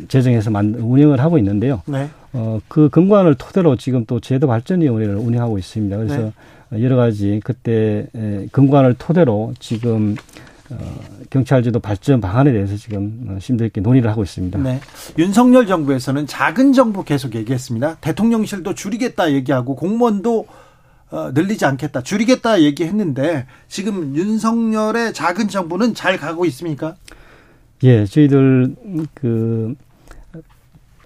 [0.10, 1.82] 제정해서 만, 운영을 하고 있는데요.
[1.86, 2.10] 네.
[2.34, 5.96] 어, 그 근거안을 토대로 지금 또 제도 발전위원회를 운영하고 있습니다.
[5.96, 6.34] 그래서
[6.70, 6.84] 네.
[6.84, 8.08] 여러 가지 그때
[8.52, 10.51] 근거안을 토대로 지금 어,
[11.30, 14.60] 경찰 제도 발전 방안에 대해서 지금 어, 심도 있게 논의를 하고 있습니다.
[14.60, 14.80] 네.
[15.18, 17.98] 윤석열 정부에서는 작은 정부 계속 얘기했습니다.
[18.02, 20.46] 대통령실도 줄이겠다 얘기하고 공무원도
[21.12, 26.96] 어, 늘리지 않겠다, 줄이겠다 얘기했는데 지금 윤석열의 작은 정부는 잘 가고 있습니까?
[27.84, 28.76] 예, 저희들
[29.14, 29.76] 그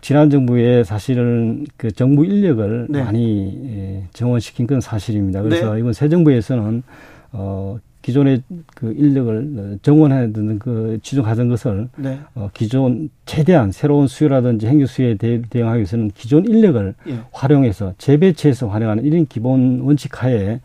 [0.01, 3.03] 지난 정부에 사실은 그 정부 인력을 네.
[3.03, 5.41] 많이 예, 정원시킨 건 사실입니다.
[5.41, 5.79] 그래서 네.
[5.79, 6.83] 이번 새 정부에서는
[7.31, 8.43] 어 기존의
[8.75, 12.19] 그 인력을 정원해야 되는 그 지정하던 것을 네.
[12.35, 17.19] 어, 기존 최대한 새로운 수요라든지 행정 수요에 대, 응하기 위해서는 기존 인력을 예.
[17.31, 20.59] 활용해서 재배치해서 활용하는 이런 기본 원칙 하에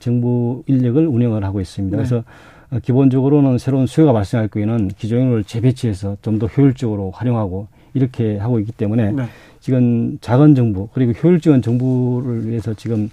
[0.00, 1.96] 정부 인력을 운영을 하고 있습니다.
[1.96, 2.02] 네.
[2.02, 2.24] 그래서
[2.70, 8.58] 어, 기본적으로는 새로운 수요가 발생할 경우에는 기존 인력을 재배치해서 좀 더 효율적으로 활용하고 이렇게 하고
[8.60, 9.24] 있기 때문에 네.
[9.60, 13.08] 지금 작은 정부 그리고 효율적인 정부를 위해서 지금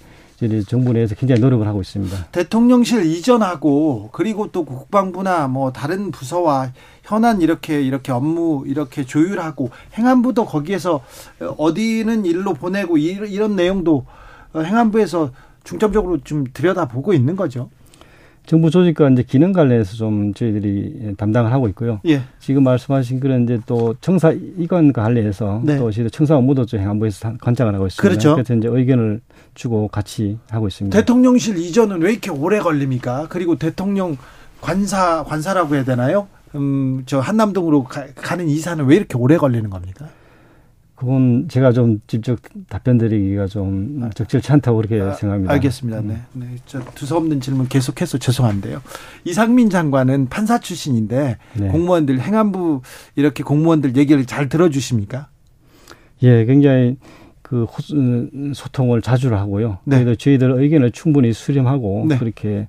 [0.45, 2.28] 이제 정부 내에서 굉장히 노력을 하고 있습니다.
[2.32, 6.71] 대통령실 이전하고 그리고 또 국방부나 뭐 다른 부서와
[7.04, 11.02] 현안 이렇게 이렇게 업무 이렇게 조율하고 행안부도 거기에서
[11.58, 14.06] 어디는 일로 보내고 이런 내용도
[14.56, 15.32] 행안부에서
[15.63, 17.69] 중점적으로 좀 들여다보고 있는 거죠.
[18.45, 21.99] 정부 조직과 이제 기능 관련해서 좀 저희들이 담당을 하고 있고요.
[22.08, 22.21] 예.
[22.39, 25.78] 지금 말씀하신 그런 이제 또 청사 이관 관련해서 네.
[25.78, 28.02] 또 청사 업무도 좀 행안부에서 관장을 하고 있습니다.
[28.02, 28.34] 그렇죠.
[28.34, 29.21] 그래서 이제 의견을
[29.53, 30.97] 주고 같이 하고 있습니다.
[30.97, 33.27] 대통령실 이전은 왜 이렇게 오래 걸립니까?
[33.29, 34.17] 그리고 대통령
[34.62, 36.27] 관사 관사라고 해야 되나요?
[36.55, 40.09] 음, 저 한남동으로 가, 가는 이사는 왜 이렇게 오래 걸리는 겁니까?
[40.99, 44.09] 그건 제가 좀 직접 답변 드리기가 좀 아.
[44.09, 45.53] 적절치 않다고 그렇게 아, 생각합니다.
[45.53, 46.01] 알겠습니다.
[46.01, 46.21] 네.
[46.33, 46.55] 네.
[46.65, 48.81] 저 두서없는 질문 계속해서 죄송한데요.
[49.23, 51.67] 이상민 장관은 판사 출신인데 네.
[51.69, 52.81] 공무원들 행안부
[53.15, 55.29] 이렇게 공무원들 얘기를 잘 들어주십니까?
[56.23, 56.97] 예, 굉장히
[57.49, 57.65] 그
[58.53, 59.79] 소통을 자주 하고요.
[59.83, 59.97] 네.
[60.03, 62.19] 그래도 저희들 의견을 충분히 수렴하고 네.
[62.19, 62.67] 그렇게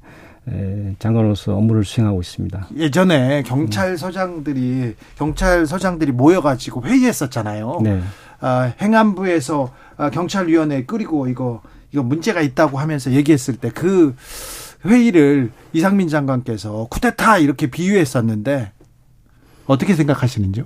[0.99, 2.69] 장관으로서 업무를 수행하고 있습니다.
[2.77, 7.81] 예전에 경찰서장들이 경찰서장들이 모여가지고 회의했었잖아요.
[7.83, 8.01] 네.
[8.41, 11.61] 아, 행안부에서 아, 경찰위원회 끓이고 이거
[11.93, 14.15] 이거 문제가 있다고 하면서 얘기했을 때 그
[14.87, 18.73] 회의를 이상민 장관께서 쿠데타 이렇게 비유했었는데
[19.67, 20.65] 어떻게 생각하시는지요?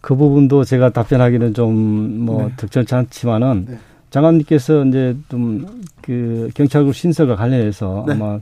[0.00, 2.54] 그 부분도 제가 답변하기는 좀뭐 네.
[2.56, 3.78] 적절치 않지만은 네.
[4.10, 5.66] 장관님께서 이제 좀
[6.00, 8.14] 그 경찰국 신설과 관련해서 네.
[8.14, 8.40] 아마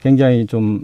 [0.00, 0.82] 굉장히 좀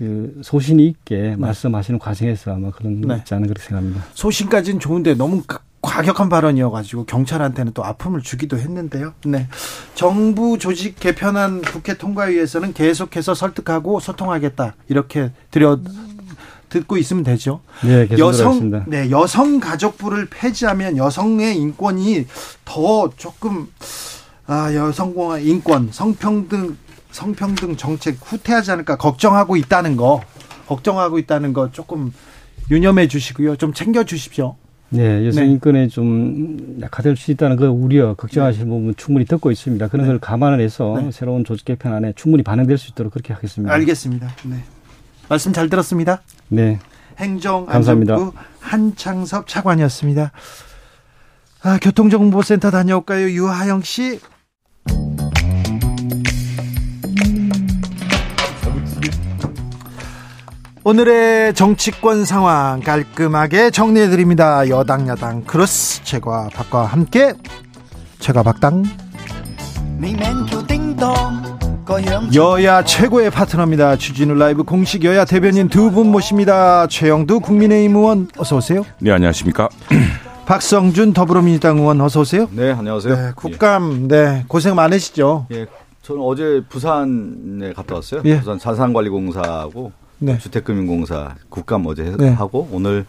[0.00, 1.36] 그 소신이 있게 네.
[1.36, 3.16] 말씀하시는 과정에서 아마 그런 네.
[3.16, 4.02] 있지 않은 그렇게 생각합니다.
[4.14, 9.12] 소신까지는 좋은데 너무 과, 과격한 발언이어가지고 경찰한테는 또 아픔을 주기도 했는데요.
[9.26, 9.46] 네.
[9.94, 15.78] 정부 조직 개편안 국회 통과위에서는 계속해서 설득하고 소통하겠다 이렇게 드려
[16.70, 17.60] 듣고 있으면 되죠.
[17.84, 22.26] 네, 여성 네 여성 가족부를 폐지하면 여성의 인권이
[22.64, 23.68] 더 조금
[24.46, 26.76] 아 여성공화 인권 성평등
[27.10, 30.22] 성평등 정책 후퇴하지 않을까 걱정하고 있다는 거
[30.66, 32.12] 걱정하고 있다는 거 조금
[32.70, 33.56] 유념해 주시고요.
[33.56, 34.56] 좀 챙겨 주십시오.
[34.92, 35.50] 네, 여성 네.
[35.52, 38.70] 인권에 좀 약화될 수 있다는 그 우려, 걱정하시는 네.
[38.70, 39.86] 부분 충분히 듣고 있습니다.
[39.86, 40.08] 그런 네.
[40.08, 41.10] 걸 감안을 해서 네.
[41.12, 43.72] 새로운 조직 개편 안에 충분히 반영될 수 있도록 그렇게 하겠습니다.
[43.72, 44.28] 알겠습니다.
[44.46, 44.56] 네.
[45.30, 46.22] 말씀 잘 들었습니다.
[46.48, 46.80] 네.
[47.16, 50.32] 행정 안전부 한창섭 차관이었습니다.
[51.62, 53.30] 아, 교통정보센터 다녀올까요?
[53.30, 54.18] 유하영 씨.
[60.82, 64.68] 오늘의 정치권 상황 깔끔하게 정리해 드립니다.
[64.68, 67.34] 여당 야당 크로스 최과 박과 함께
[68.18, 68.82] 최과 박당
[72.34, 73.96] 여야 최고의 파트너입니다.
[73.96, 76.86] 주진우 라이브 공식 여야 대변인 두 분 모십니다.
[76.86, 78.84] 최영두 국민의힘 의원 어서 오세요.
[79.00, 79.68] 네 안녕하십니까.
[80.46, 82.48] 박성준 더불어민주당 의원 어서 오세요.
[82.52, 83.14] 네 안녕하세요.
[83.16, 85.46] 네, 국감 네 고생 많으시죠.
[85.52, 85.66] 예
[86.02, 88.22] 저는 어제 부산에 갔다 왔어요.
[88.24, 88.38] 예.
[88.38, 90.38] 부산 자산관리공사하고 네.
[90.38, 92.28] 주택금융공사 국감 어제 네.
[92.30, 93.04] 하고 오늘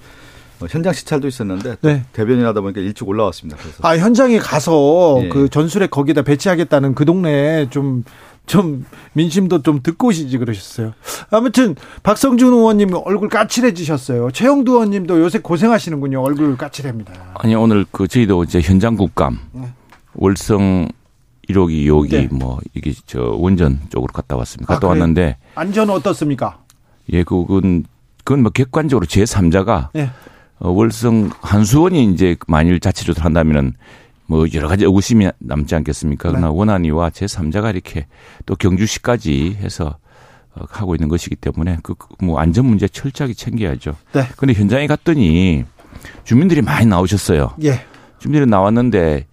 [0.69, 2.03] 현장 시찰도 있었는데 네.
[2.13, 3.59] 대변인 하다 보니까 일찍 올라왔습니다.
[3.61, 3.77] 그래서.
[3.81, 5.29] 아 현장에 가서 예.
[5.29, 8.03] 그 전술에 거기다 배치하겠다는 그 동네에 좀
[8.45, 10.93] 좀 민심도 좀 듣고 오시지 그러셨어요.
[11.29, 14.31] 아무튼 박성준 의원님 얼굴 까칠해지셨어요.
[14.31, 16.21] 최영두 의원님도 요새 고생하시는군요.
[16.21, 17.13] 얼굴 까칠합니다.
[17.35, 19.69] 아니 오늘 그 저희도 이제 현장 국감 네.
[20.15, 20.89] 월성
[21.49, 22.27] 1호기 2호기 네.
[22.31, 24.73] 뭐 이게 저 원전 쪽으로 갔다 왔습니다.
[24.73, 26.59] 갔다 아, 왔는데 안전 어떻습니까?
[27.13, 27.85] 예, 그건
[28.23, 30.09] 그건 뭐 객관적으로 제 3자가 예.
[30.59, 33.73] 어, 월성 한수원이 이제 만일 자체조사를 한다면은
[34.31, 36.29] 뭐 여러 가지 의구심이 남지 않겠습니까?
[36.29, 36.31] 네.
[36.31, 38.07] 그러나 원안위와 제 3자가 이렇게
[38.45, 39.97] 또 경주시까지 해서
[40.55, 43.95] 어, 하고 있는 것이기 때문에 그 뭐 안전 문제 철저하게 챙겨야죠.
[44.13, 44.23] 네.
[44.37, 45.65] 근데 현장에 갔더니
[46.23, 47.55] 주민들이 많이 나오셨어요.
[47.63, 47.81] 예.
[48.19, 49.25] 주민들이 나왔는데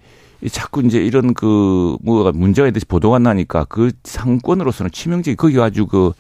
[0.51, 6.13] 자꾸 이제 이런 그 뭐가 문제가 있듯이 보도가 나니까 그 상권으로서는 치명적이 거기 가지고 그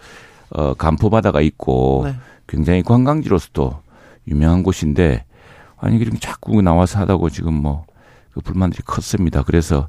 [0.50, 2.14] 어, 간포바다가 있고 네.
[2.46, 3.80] 굉장히 관광지로서도
[4.28, 5.24] 유명한 곳인데
[5.78, 7.86] 아니 이렇게 자꾸 나와서 하다고 지금 뭐
[8.38, 9.42] 그 불만들이 컸습니다.
[9.42, 9.88] 그래서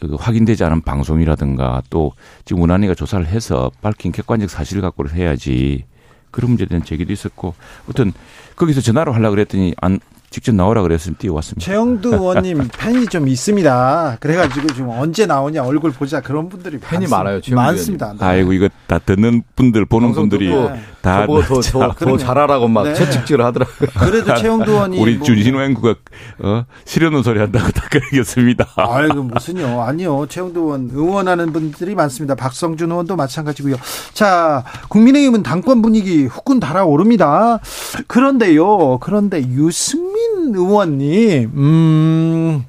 [0.00, 2.12] 그 확인되지 않은 방송이라든가 또
[2.44, 5.84] 지금 문안위가 조사를 해서 밝힌 객관적 사실을 갖고를 해야지
[6.30, 7.54] 그런 문제에 대한 제기도 있었고
[7.88, 8.12] 어떤
[8.56, 11.64] 거기서 전화로 하려고 그랬더니 안 직접 나오라 그랬으면 뛰어왔습니다.
[11.64, 14.18] 최영두 의원님 팬이 좀 있습니다.
[14.20, 17.16] 그래가지고 좀 언제 나오냐 얼굴 보자 그런 분들이 팬이 많습니다.
[17.16, 17.40] 많아요.
[17.50, 18.12] 많습니다.
[18.12, 18.24] 네.
[18.24, 20.80] 아이고 이거 다 듣는 분들 보는 분들이 네.
[21.02, 22.94] 다 더, 더, 더 잘하라고 막 네.
[22.94, 23.88] 채찍질을 하더라고요.
[23.98, 25.94] 그래도 최영두 의원님 우리 뭐, 준신호 앵구가
[26.40, 28.66] 어, 싫어하는 소리 한다고 다 그러겠습니다.
[28.76, 29.82] 아이고 무슨요?
[29.82, 30.26] 아니요.
[30.28, 32.34] 최영두 의원 응원하는 분들이 많습니다.
[32.34, 33.76] 박성준 의원도 마찬가지고요.
[34.12, 37.60] 자 국민의힘은 당권 분위기 후끈 달아오릅니다.
[38.06, 38.98] 그런데요.
[38.98, 40.10] 그런데 유승민
[40.40, 42.64] 유승민 의원님, 음,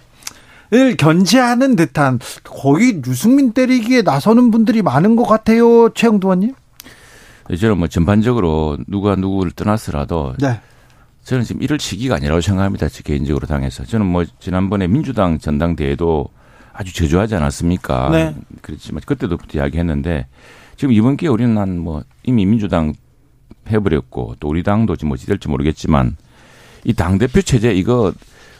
[0.73, 5.89] 을 견제하는 듯한 거의 유승민 때리기에 나서는 분들이 많은 것 같아요.
[5.89, 6.53] 최영두 의원님.
[7.51, 10.57] 네, 저는 뭐 전반적으로 누가 누구를 떠났으라도 네.
[11.25, 12.87] 저는 지금 이럴 시기가 아니라고 생각합니다.
[12.87, 13.83] 제 개인적으로 당해서.
[13.83, 16.29] 저는 뭐 지난번에 민주당 전당대회도
[16.71, 18.09] 아주 저조하지 않았습니까?
[18.11, 18.35] 네.
[18.61, 20.27] 그렇지만 그때도 이야기했는데
[20.77, 22.93] 지금 이번 기회에 우리는 한 뭐 이미 민주당
[23.67, 26.15] 해버렸고 또 우리 당도 지금 뭐지 될지 모르겠지만
[26.85, 28.13] 이 당 대표 체제 이거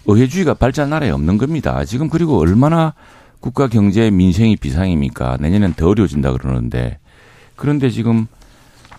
[0.06, 1.86] 의회주의가 발전 나라에 없는 겁니다.
[1.86, 2.94] 지금 그리고 얼마나
[3.40, 5.38] 국가 경제 민생이 비상입니까?
[5.40, 7.00] 내년엔 더 어려워진다 그러는데
[7.56, 8.28] 그런데 지금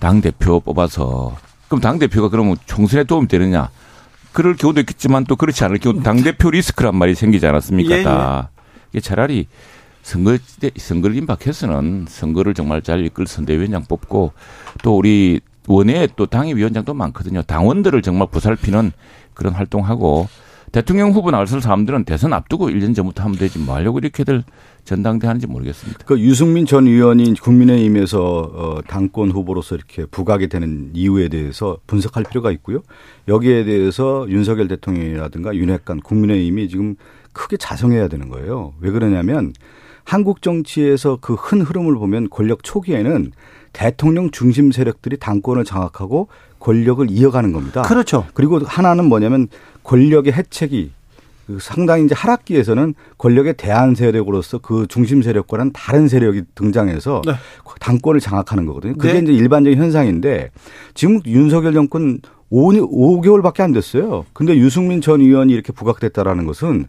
[0.02, 1.36] 당 대표 뽑아서
[1.68, 3.70] 그럼 당 대표가 그러면 총선에 도움이 되느냐?
[4.32, 7.98] 그럴 경우도 있겠지만 또 그렇지 않을 경우 당 대표 리스크란 말이 생기지 않았습니까?
[7.98, 8.50] 예, 다.
[8.90, 9.46] 이게 차라리
[10.02, 14.32] 선거 때 선거를 임박해서는 선거를 정말 잘 이끌 선대위원장 뽑고
[14.82, 15.38] 또 우리
[15.68, 17.42] 원외에 또 당협위원장도 많거든요.
[17.42, 18.90] 당원들을 정말 보살피는
[19.34, 20.28] 그런 활동하고
[20.72, 24.42] 대통령 후보 나설 사람들은 대선 앞두고 1년 전부터 하면 되지 뭐 하려고 이렇게들
[24.84, 26.00] 전당대 하는지 모르겠습니다.
[26.06, 32.50] 그 유승민 전 의원이 국민의힘에서 어 당권 후보로서 이렇게 부각이 되는 이유에 대해서 분석할 필요가
[32.52, 32.80] 있고요.
[33.28, 36.96] 여기에 대해서 윤석열 대통령이라든가 윤핵관 국민의힘이 지금
[37.34, 38.72] 크게 자성해야 되는 거예요.
[38.80, 39.52] 왜 그러냐면
[40.04, 43.32] 한국 정치에서 그 큰 흐름을 보면 권력 초기에는
[43.72, 47.82] 대통령 중심 세력들이 당권을 장악하고 권력을 이어가는 겁니다.
[47.82, 48.26] 그렇죠.
[48.34, 49.48] 그리고 하나는 뭐냐면
[49.84, 50.92] 권력의 해책이
[51.46, 57.32] 그 상당히 이제 하락기에서는 권력의 대안 세력으로서 그 중심 세력과는 다른 세력이 등장해서 네.
[57.80, 58.94] 당권을 장악하는 거거든요.
[58.94, 59.18] 그게 네.
[59.20, 60.50] 이제 일반적인 현상인데
[60.94, 62.20] 지금 윤석열 정권
[62.54, 64.26] 5, 5개월밖에 안 됐어요.
[64.34, 66.84] 근데 유승민 전 의원이 이렇게 부각됐다라는 것은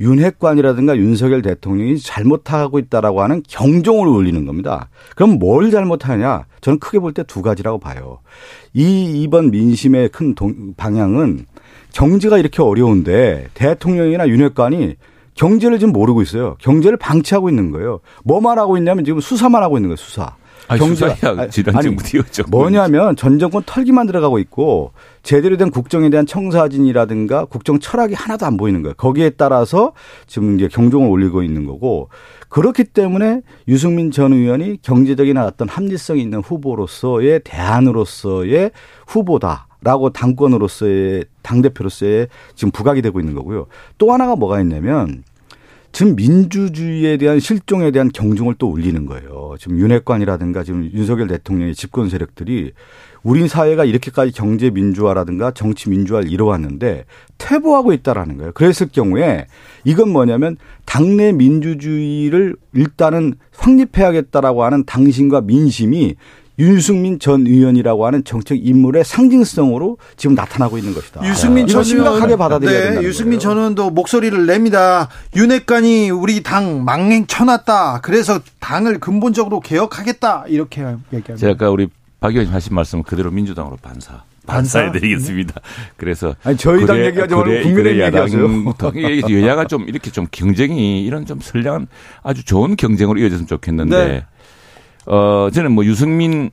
[0.00, 4.88] 윤핵관이라든가 윤석열 대통령이 잘못하고 있다라고 하는 경종을 울리는 겁니다.
[5.16, 6.46] 그럼 뭘 잘못하냐?
[6.60, 8.20] 저는 크게 볼 때 두 가지라고 봐요.
[8.74, 11.46] 이 이번 민심의 큰 동, 방향은
[11.92, 14.96] 경제가 이렇게 어려운데 대통령이나 윤핵관이
[15.34, 16.56] 경제를 지금 모르고 있어요.
[16.60, 18.00] 경제를 방치하고 있는 거예요.
[18.24, 19.96] 뭐만 하고 있냐면 지금 수사만 하고 있는 거예요.
[19.96, 20.34] 수사.
[20.76, 21.16] 경제야
[21.78, 21.96] 아니,
[22.50, 28.58] 뭐냐면 전 정권 털기만 들어가고 있고 제대로 된 국정에 대한 청사진이라든가 국정 철학이 하나도 안
[28.58, 28.94] 보이는 거예요.
[28.96, 29.92] 거기에 따라서
[30.26, 32.10] 지금 이제 경종을 올리고 있는 거고
[32.50, 38.72] 그렇기 때문에 유승민 전 의원이 경제적인 어떤 합리성 있는 후보로서의 대안으로서의
[39.06, 39.67] 후보다.
[39.82, 43.66] 라고 당권으로서의 당대표로서의 지금 부각이 되고 있는 거고요.
[43.96, 45.22] 또 하나가 뭐가 있냐면
[45.92, 49.54] 지금 민주주의에 대한 실종에 대한 경종을 또 울리는 거예요.
[49.58, 52.72] 지금 윤핵관이라든가 지금 윤석열 대통령의 집권 세력들이
[53.22, 57.04] 우리 사회가 이렇게까지 경제 민주화라든가 정치 민주화를 이뤄왔는데
[57.38, 58.52] 퇴보하고 있다라는 거예요.
[58.52, 59.46] 그랬을 경우에
[59.84, 66.16] 이건 뭐냐면 당내 민주주의를 일단은 확립해야겠다라고 하는 당신과 민심이
[66.58, 71.24] 윤승민 전 의원이라고 하는 정책 인물의 상징성으로 지금 나타나고 있는 것이다.
[71.24, 73.00] 유승민 전 심각하게 받아들여야 된다.
[73.00, 75.08] 네, 유승민 전 의원도 목소리를 냅니다.
[75.36, 78.00] 윤핵관이 우리 당 망행 쳐놨다.
[78.02, 80.46] 그래서 당을 근본적으로 개혁하겠다.
[80.48, 81.36] 이렇게 얘기합니다.
[81.36, 81.88] 제가 아까 우리
[82.20, 84.22] 박 의원님 하신 말씀 그대로 민주당으로 반사.
[84.48, 85.60] 반사해 드리겠습니다.
[85.98, 88.74] 그래서 아니 저희 당 얘기하지 말고 국민의 얘기하세요.
[89.42, 91.86] 여야가 좀 이렇게 좀 경쟁이 이런 좀 선량한
[92.22, 94.24] 아주 좋은 경쟁으로 이어졌으면 좋겠는데 네.
[95.08, 96.50] 어, 저는 뭐 유승민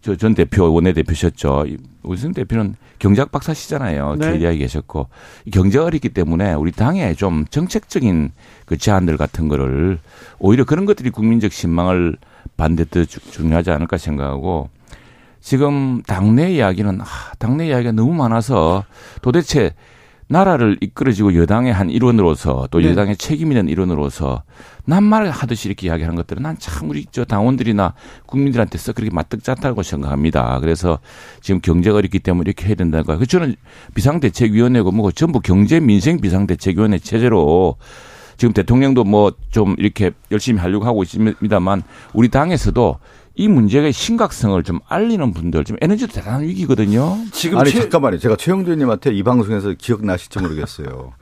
[0.00, 1.66] 저전 대표 원내대표셨죠.
[2.08, 4.16] 유승민 대표는 경제학 박사시잖아요.
[4.18, 4.32] 네.
[4.32, 5.08] KDI 계셨고
[5.52, 8.32] 경제가 어렵기 때문에 우리 당에 좀 정책적인
[8.66, 9.98] 그 제안들 같은 거를
[10.40, 12.16] 오히려 그런 것들이 국민적 신망을
[12.56, 14.68] 반대도 중요하지 않을까 생각하고
[15.40, 17.04] 지금 당내 이야기는 아,
[17.38, 18.84] 당내 이야기가 너무 많아서
[19.20, 19.74] 도대체
[20.32, 22.90] 나라를 이끌어지고 여당의 한 일원으로서 또 네.
[22.90, 24.42] 여당의 책임 있는 일원으로서
[24.86, 27.94] 남말 하듯이 이렇게 이야기하는 것들은 난 참 우리 저 당원들이나
[28.26, 30.58] 국민들한테 서 그렇게 마뜩잖다고 생각합니다.
[30.60, 30.98] 그래서
[31.40, 33.18] 지금 경제가 어렵기 때문에 이렇게 해야 된다고.
[33.18, 33.56] 그 저는
[33.94, 37.76] 비상대책위원회고 뭐 전부 경제 민생 비상대책위원회 체제로
[38.38, 41.82] 지금 대통령도 뭐 좀 이렇게 열심히 하려고 하고 있습니다만
[42.14, 42.98] 우리 당에서도
[43.34, 47.16] 이 문제의 심각성을 좀 알리는 분들 지금 에너지도 대단한 위기거든요.
[47.32, 47.80] 지금 아니 최...
[47.80, 48.18] 잠깐만요.
[48.18, 51.14] 제가 최영도 님한테 이 방송에서 기억나실지 모르겠어요.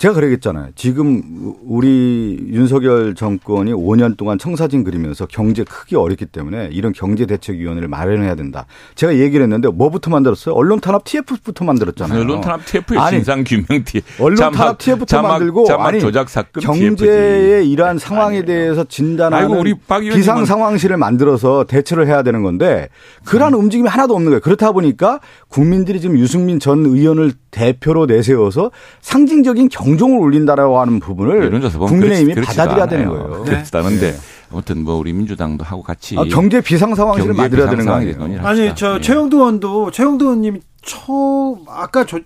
[0.00, 0.68] 제가 그러겠잖아요.
[0.76, 8.34] 지금 우리 윤석열 정권이 5년 동안 청사진 그리면서 경제 크게 어렵기 때문에 이런 경제대책위원회를 마련해야
[8.34, 8.64] 된다.
[8.94, 10.54] 제가 얘기를 했는데 뭐부터 만들었어요?
[10.54, 12.18] 언론 탄압 TF부터 만들었잖아요.
[12.18, 14.00] 언론 탄압 TF 진상 규명 T.
[14.18, 18.46] 언론 자막, 탄압 TF부터 자막, 만들고 자막 아니 조작 사건 경제의 이러한 상황에 아니에요.
[18.46, 19.74] 대해서 진단하는 우리
[20.14, 22.88] 비상 상황실을 만들어서 대처를 해야 되는 건데
[23.26, 23.58] 그러한 음.
[23.60, 24.40] 움직임이 하나도 없는 거예요.
[24.40, 28.70] 그렇다 보니까 국민들이 지금 유승민 전 의원을 대표로 내세워서
[29.02, 33.44] 상징적인 경 종을 울린다라고 하는 부분을 국민의힘이 받아들여야 되는 거예요.
[33.44, 34.18] 그렇다는데 네.
[34.52, 38.40] 아무튼 뭐 우리 민주당도 하고 같이 아, 경제 비상 상황실을 만들어야 되는 거 아니에요?
[38.46, 39.00] 아니 저 네.
[39.00, 42.18] 최영도 의원도 최영도 의원님 처 아까 저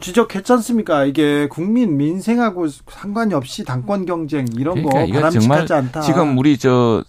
[0.00, 1.04] 지적했지 않습니까?
[1.04, 6.00] 이게 국민 민생하고 상관이 없이 당권 경쟁 이런 그러니까 거 바람직하지 않다.
[6.02, 7.02] 지금 우리 저,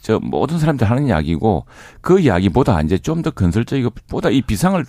[0.00, 1.64] 저 모든 사람들 하는 이야기고
[2.00, 4.84] 그 이야기보다 이제 좀 더 건설적이고 보다 이 비상을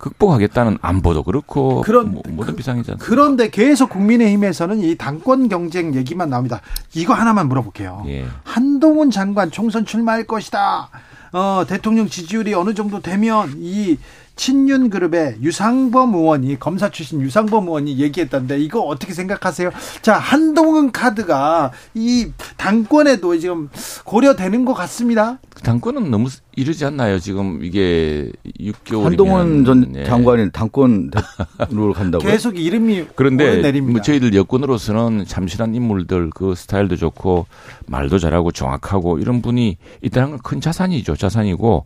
[0.00, 2.98] 극복하겠다는 안보도 그렇고 그런 뭐, 모든 비상이잖아요.
[3.00, 6.60] 그런데 계속 국민의힘에서는 이 당권 경쟁 얘기만 나옵니다.
[6.94, 8.04] 이거 하나만 물어볼게요.
[8.08, 8.26] 예.
[8.42, 10.88] 한동훈 장관 총선 출마할 것이다.
[11.32, 13.98] 어, 대통령 지지율이 어느 정도 되면 이
[14.44, 19.70] 친윤 그룹의 유상범 의원이 검사 출신 유상범 의원이 얘기했던데 이거 어떻게 생각하세요?
[20.00, 23.68] 자 한동훈 카드가 이 당권에도 지금
[24.06, 25.38] 고려되는 것 같습니다.
[25.62, 27.18] 당권은 너무 이르지 않나요?
[27.18, 30.04] 지금 이게 6개월 한동훈 전 예.
[30.04, 37.44] 장관이 당권으로 간다고 계속 이름이 그런데 뭐 저희들 여권으로서는 참신한 인물들 그 스타일도 좋고
[37.88, 41.16] 말도 잘하고 정확하고 이런 분이 있다는 건 큰 자산이죠.
[41.16, 41.84] 자산이고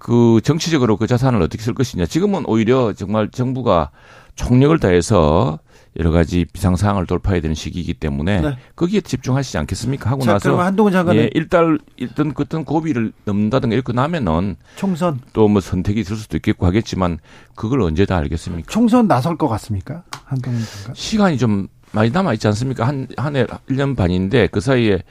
[0.00, 2.06] 그 정치적으로 그 자산을 어떻게 쓸 것이냐.
[2.06, 3.90] 지금은 오히려 정말 정부가
[4.34, 5.60] 총력을 다해서
[5.98, 8.56] 여러 가지 비상 상황을 돌파해야 되는 시기이기 때문에 네.
[8.76, 10.08] 거기에 집중하시지 않겠습니까?
[10.08, 15.48] 하고 자, 나서 한동훈 장관은 예, 일단 일단 어떤 고비를 넘는다든가 이렇게 나면은 총선 또
[15.48, 17.18] 뭐 선택이 있을 수도 있겠고 하겠지만
[17.54, 18.70] 그걸 언제 다 알겠습니까?
[18.70, 20.04] 총선 나설 것 같습니까?
[20.24, 22.86] 한동훈 장관 시간이 좀 많이 남아 있지 않습니까?
[22.86, 25.02] 한 한해 1년 반인데 그 사이에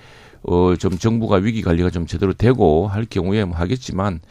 [0.41, 4.21] 어 좀 정부가 위기 관리가 좀 제대로 되고 할 경우에 뭐 하겠지만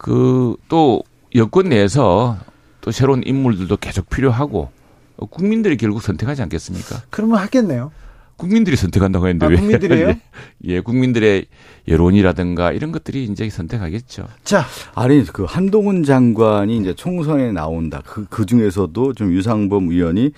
[0.00, 1.02] 그 또
[1.34, 2.38] 여권 내에서
[2.80, 4.70] 또 새로운 인물들도 계속 필요하고
[5.28, 7.02] 국민들이 결국 선택하지 않겠습니까?
[7.10, 7.92] 그러면 하겠네요.
[8.36, 9.56] 국민들이 선택한다고 했는데 아, 왜?
[9.56, 10.08] 국민들이에요?
[10.08, 10.20] 예,
[10.64, 11.44] 예, 국민들의
[11.88, 14.28] 여론이라든가 이런 것들이 이제 선택하겠죠.
[14.44, 18.00] 자, 아니 그 한동훈 장관이 이제 총선에 나온다.
[18.06, 20.32] 그, 그 중에서도 좀 유상범 의원이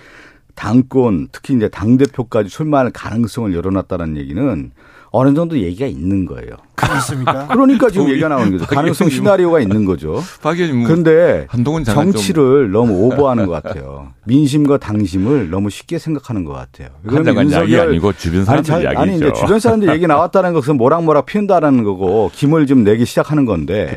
[0.55, 4.71] 당권 특히 이제 당 대표까지 출마할 가능성을 열어놨다는 얘기는
[5.15, 6.57] 어느 정도 얘기가 있는 거예요.
[6.73, 7.45] 그렇습니까?
[7.53, 8.65] 그러니까 지금 얘기가 나오는 거죠.
[8.65, 10.19] 가능성 시나리오가 있는 거죠.
[10.41, 10.85] 박 의원님.
[10.85, 11.47] 그런데
[11.85, 14.07] 정치를 너무 오버하는 것 같아요.
[14.25, 16.89] 민심과 당심을 너무 쉽게 생각하는 것 같아요.
[17.07, 19.01] 그건 이야기 아니고 주변 사람들 아니, 이야기죠.
[19.01, 23.95] 아니 이제 주변 사람들 얘기 나왔다는 것은 모락모락 피운다라는 거고 김을 좀 내기 시작하는 건데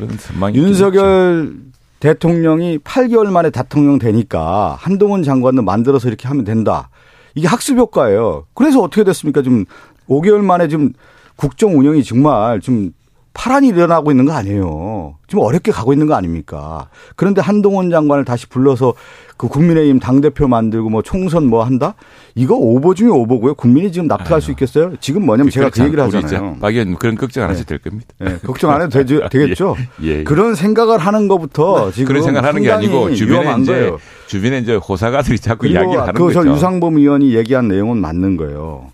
[0.53, 1.55] 윤석열
[1.99, 6.89] 대통령이 8개월 만에 대통령 되니까 한동훈 장관도 만들어서 이렇게 하면 된다.
[7.33, 8.45] 이게 학습 효과예요.
[8.53, 9.41] 그래서 어떻게 됐습니까?
[9.41, 9.65] 좀
[10.09, 10.93] 5개월 만에 좀
[11.35, 12.91] 국정 운영이 정말 좀
[13.33, 15.13] 파란이 일어나고 있는 거 아니에요.
[15.27, 16.89] 지금 어렵게 가고 있는 거 아닙니까?
[17.15, 18.95] 그런데 한동훈 장관을 다시 불러서
[19.37, 21.93] 그 국민의힘 당대표 만들고 뭐 총선 뭐 한다?
[22.33, 23.53] 이거 오보 중에 오보고요.
[23.53, 24.41] 국민이 지금 납득할 아유.
[24.41, 24.93] 수 있겠어요?
[24.99, 26.57] 지금 뭐냐면 제가 그 얘기를 하잖아요.
[26.59, 28.07] 박 의원 그런 걱정 안 하셔도 될 겁니다.
[28.19, 28.39] 네.
[28.43, 29.75] 걱정 안 해도 되죠, 되겠죠?
[30.01, 30.23] 예, 예.
[30.23, 31.91] 그런 생각을 하는 것부터 네.
[31.91, 33.99] 지금 그런 생각을 하는 게 아니고 주변에 이제 거예요.
[34.25, 36.41] 주변에 이제 호사가들이 자꾸 이야기를 하는 거죠.
[36.41, 38.87] 그 유상범 의원이 얘기한 내용은 맞는 거예요.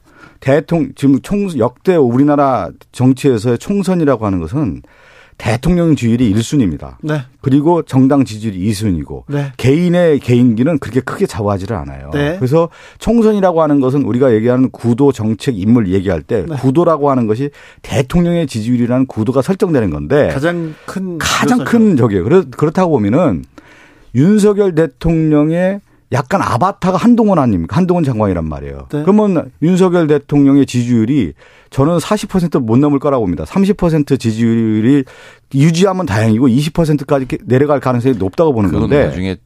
[0.44, 4.82] 대통령 지금 총 역대 우리나라 정치에서의 총선이라고 하는 것은
[5.38, 6.98] 대통령 지지율이 1순위입니다.
[7.02, 7.22] 네.
[7.39, 9.54] 그리고 정당 지지율이 2순위고 네.
[9.56, 12.10] 개인의 개인기는 그렇게 크게 좌우하지를 않아요.
[12.14, 12.36] 네.
[12.38, 12.68] 그래서
[13.00, 16.56] 총선이라고 하는 것은 우리가 얘기하는 구도 정책 인물 얘기할 때 네.
[16.58, 17.50] 구도라고 하는 것이
[17.82, 22.26] 대통령의 지지율이라는 구도가 설정되는 건데 가장 큰 가장 큰 적이에요.
[22.52, 23.46] 그렇다고 보면은
[24.14, 25.80] 윤석열 대통령의
[26.14, 27.76] 약간 아바타가 한동훈 아닙니까?
[27.76, 28.88] 한동훈 장관이란 말이에요.
[28.91, 29.01] 네.
[29.01, 31.34] 그러면 윤석열 대통령의 지지율이
[31.72, 33.43] 저는 40%못 넘을 거라고 봅니다.
[33.45, 35.03] 30% 지지율이
[35.55, 39.07] 유지하면 다행이고 20%까지 내려갈 가능성이 높다고 보는 건데.
[39.07, 39.38] 나중에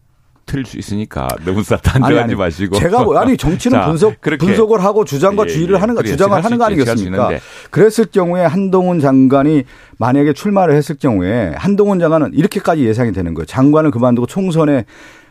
[0.47, 2.77] 틀릴 수 있으니까 너무 단정하지 마시고.
[2.77, 6.43] 제가 뭐, 아니 정치는 자, 분석 분석을 하고 주장과 예, 주의를 예, 하는 거 주장을
[6.43, 7.31] 하는 거 아니겠습니까?
[7.69, 9.63] 그랬을 경우에 한동훈 장관이
[9.97, 13.45] 만약에 출마를 했을 경우에 한동훈 장관은 이렇게까지 예상이 되는 거예요.
[13.45, 14.85] 장관을 그만두고 총선에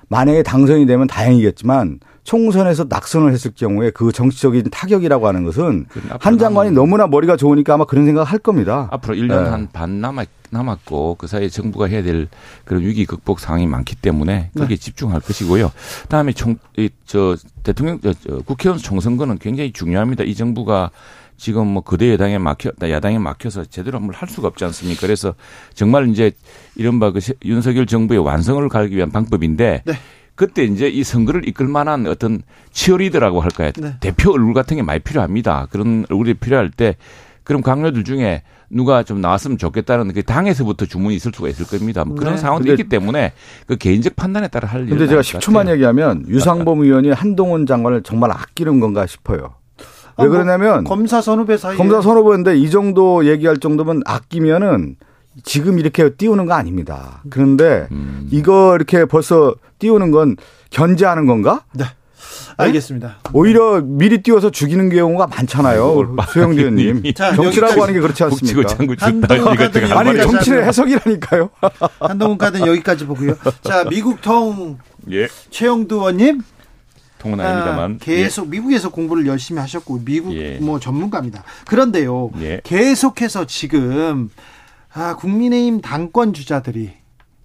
[0.09, 5.87] 만약에 당선이 되면 다행이겠지만 총선에서 낙선을 했을 경우에 그 정치적인 타격이라고 하는 것은
[6.21, 8.89] 한 장관이 너무나 머리가 좋으니까 아마 그런 생각을 할 겁니다.
[8.91, 9.49] 앞으로 1년 네.
[9.49, 12.29] 한반 남았, 남았고 그 사이에 정부가 해야 될
[12.65, 14.83] 그런 위기 극복 상황이 많기 때문에 거기에 네.
[14.83, 15.71] 집중할 것이고요.
[16.09, 20.25] 다음에 총, 이, 저 대통령, 저, 저 국회의원 총선거는 굉장히 중요합니다.
[20.25, 20.91] 이 정부가
[21.37, 25.01] 지금 뭐 그대 여당에 막혀 야당에 막혀서 제대로 한번 할 수가 없지 않습니까?
[25.03, 25.35] 그래서
[25.75, 26.33] 정말 이제
[26.77, 29.93] 이른바 그 윤석열 정부의 완성을 가기 위한 방법인데 네.
[30.35, 33.73] 그때 이제 이 선거를 이끌 만한 어떤 치어리더라고 할까요?
[33.79, 33.97] 네.
[34.01, 35.69] 대표 얼굴 같은 게 많이 필요합니다.
[35.71, 36.97] 그런 얼굴이 필요할 때
[37.43, 42.05] 그럼 강요들 중에 누가 좀 나왔으면 좋겠다는 그 당에서부터 주문이 있을 수가 있을 겁니다.
[42.05, 42.41] 뭐 그런 네.
[42.41, 43.33] 상황도 있기 때문에
[43.67, 44.91] 그 개인적 판단에 따라 할 일은.
[44.91, 49.55] 근데 제가 10초만 얘기하면 유상범 의원이 한동훈 장관을 정말 아끼는 건가 싶어요.
[50.19, 54.97] 왜 아, 그러냐면 뭐 검사 선후배 사이 검사 선후배인데 이 정도 얘기할 정도면 아끼면은
[55.45, 57.23] 지금 이렇게 띄우는 거 아닙니다.
[57.31, 58.27] 그런데 음.
[58.31, 60.37] 이거 이렇게 벌써 띄우는 건
[60.71, 61.63] 견제하는 건가?
[61.73, 61.85] 네.
[62.59, 63.09] 알겠습니다.
[63.09, 63.31] 네?
[63.35, 66.17] 오히려 미리 띄워서 죽이는 경우가 많잖아요.
[66.31, 67.03] 수영재 의원님.
[67.15, 68.75] 정치라고 하는 게 그렇지 않습니까?
[69.99, 71.51] 아니 정치의 해석이라니까요.
[72.01, 73.35] 한동훈 카드는 여기까지 보고요.
[73.63, 74.79] 자 미국 통
[75.11, 75.29] 예.
[75.51, 76.41] 최영두 의원님
[77.27, 78.51] 통은 아 닙니다만 아, 계속 예.
[78.51, 80.59] 미국에서 공부를 열심히 하셨고 미국 예.
[80.59, 81.43] 뭐 전문가입니다.
[81.67, 82.61] 그런데요, 예.
[82.65, 84.31] 계속해서 지금
[84.93, 86.93] 아, 국민의힘 당권 주자들이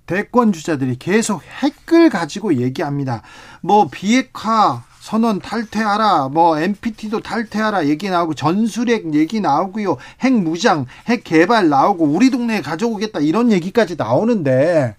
[0.06, 3.22] 대권 주자들이 계속 핵을 가지고 얘기합니다.
[3.62, 11.24] 뭐 비핵화 선언 탈퇴하라, 뭐 NPT도 탈퇴하라 얘기 나오고 전술핵 얘기 나오고요, 핵 무장, 핵
[11.24, 14.96] 개발 나오고 우리 동네에 가져오겠다 이런 얘기까지 나오는데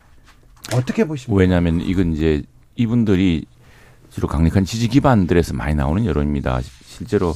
[0.75, 1.39] 어떻게 보십니까?
[1.39, 2.43] 왜냐하면 이건 이제
[2.75, 3.47] 이분들이
[4.13, 6.61] 주로 강력한 지지 기반들에서 많이 나오는 여론입니다.
[6.85, 7.35] 실제로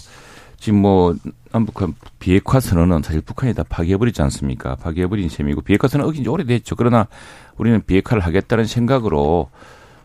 [0.59, 1.15] 지금 뭐
[1.53, 4.77] 남북한 비핵화 선언은 사실 북한이 다 파기해버리지 않습니까?
[4.77, 6.77] 파기해버린 셈이고 비핵화 선언 어긴 지 오래됐죠.
[6.77, 7.09] 그러나
[7.57, 9.49] 우리는 비핵화를 하겠다는 생각으로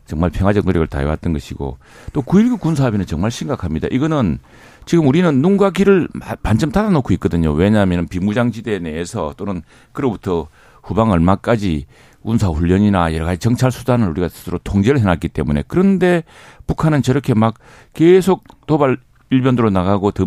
[0.05, 1.77] 정말 평화적 노력을 다해왔던 것이고
[2.13, 3.87] 또 9.19 군사합의는 정말 심각합니다.
[3.91, 4.39] 이거는
[4.85, 6.07] 지금 우리는 눈과 귀를
[6.43, 7.51] 반쯤 닫아놓고 있거든요.
[7.51, 9.61] 왜냐하면 비무장지대 내에서 또는
[9.91, 10.47] 그로부터
[10.83, 11.85] 후방 얼마까지
[12.23, 16.23] 군사훈련이나 여러 가지 정찰 수단을 우리가 스스로 통제를 해놨기 때문에 그런데
[16.67, 17.55] 북한은 저렇게 막
[17.93, 18.97] 계속 도발
[19.29, 20.25] 일변도로 나가고 더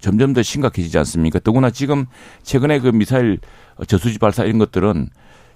[0.00, 1.40] 점점 더 심각해지지 않습니까?
[1.40, 2.06] 더구나 지금
[2.42, 3.38] 최근에 그 미사일
[3.86, 5.08] 저수지 발사 이런 것들은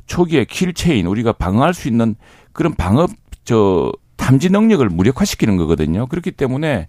[0.07, 2.17] 초기에 kill chain 우리가 방어할 수 있는
[2.53, 3.07] 그런 방어
[3.45, 6.07] 저 탐지 능력을 무력화시키는 거거든요.
[6.07, 6.89] 그렇기 때문에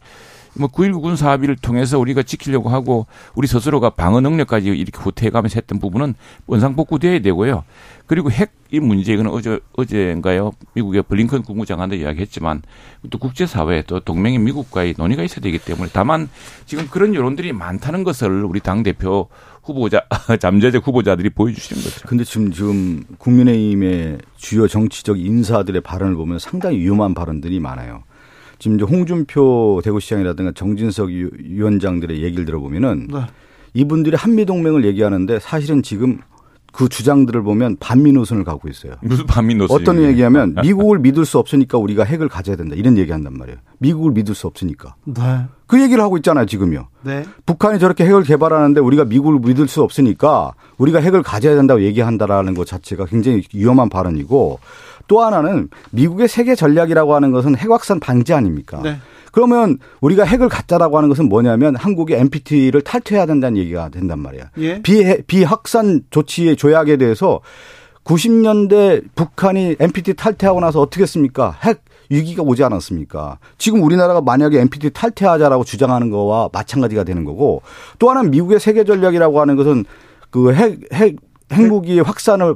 [0.54, 5.80] 뭐 9.19 군사 합의를 통해서 우리가 지키려고 하고 우리 스스로가 방어 능력까지 이렇게 후퇴해가면서 했던
[5.80, 6.16] 부분은
[6.48, 7.64] 원상복구돼야 되고요.
[8.08, 10.54] 그리고 핵 이 문제 이거는 어제 어제인가요?
[10.74, 12.62] 미국의 블링컨 국무장관도 이야기했지만
[13.10, 16.30] 또 국제 사회 또 동맹인 미국과의 논의가 있어야 되기 때문에 다만
[16.66, 19.28] 지금 그런 여론들이 많다는 것을 우리 당 대표
[19.62, 20.04] 후보자
[20.40, 22.08] 잠재적 후보자들이 보여주시는 거죠.
[22.08, 28.04] 근데 지금 지금 국민의힘의 주요 정치적 인사들의 발언을 보면 상당히 위험한 발언들이 많아요.
[28.62, 33.22] 지금 이제 홍준표 대구시장이라든가 정진석 위원장들의 얘기를 들어보면은 네.
[33.74, 36.20] 이분들이 한미 동맹을 얘기하는데 사실은 지금
[36.72, 38.94] 그 주장들을 보면 반미 노선을 가고 있어요.
[39.02, 39.82] 무슨 반미 노선?
[39.82, 43.58] 어떤 얘기하면 미국을 믿을 수 없으니까 우리가 핵을 가져야 된다 이런 얘기한단 말이에요.
[43.80, 44.94] 미국을 믿을 수 없으니까.
[45.06, 45.46] 네.
[45.66, 46.88] 그 얘기를 하고 있잖아요 지금요.
[47.02, 47.26] 네.
[47.48, 52.68] 북한이 저렇게 핵을 개발하는데 우리가 미국을 믿을 수 없으니까 우리가 핵을 가져야 된다고 얘기한다라는 것
[52.68, 54.60] 자체가 굉장히 위험한 발언이고
[55.08, 58.80] 또 하나는 미국의 세계 전략이라고 하는 것은 핵 확산 방지 아닙니까?
[58.84, 58.98] 네.
[59.32, 64.52] 그러면 우리가 핵을 갖자라고 하는 것은 뭐냐면 한국이 NPT를 탈퇴해야 된다는 얘기가 된단 말이야.
[64.60, 64.82] 예?
[64.82, 67.40] 비, 비확산 조치의 조약에 대해서
[68.04, 71.56] 90년대 북한이 NPT 탈퇴하고 나서 어떻게 했습니까?
[71.64, 73.40] 핵 위기가 오지 않았습니까?
[73.58, 77.62] 지금 우리나라가 만약에 NPT 탈퇴하자라고 주장하는 거와 마찬가지가 되는 거고
[78.00, 79.86] 또 하나는 미국의 세계 전략이라고 하는 것은
[80.30, 81.16] 그 핵, 핵,
[81.54, 82.56] 핵무기의 확산을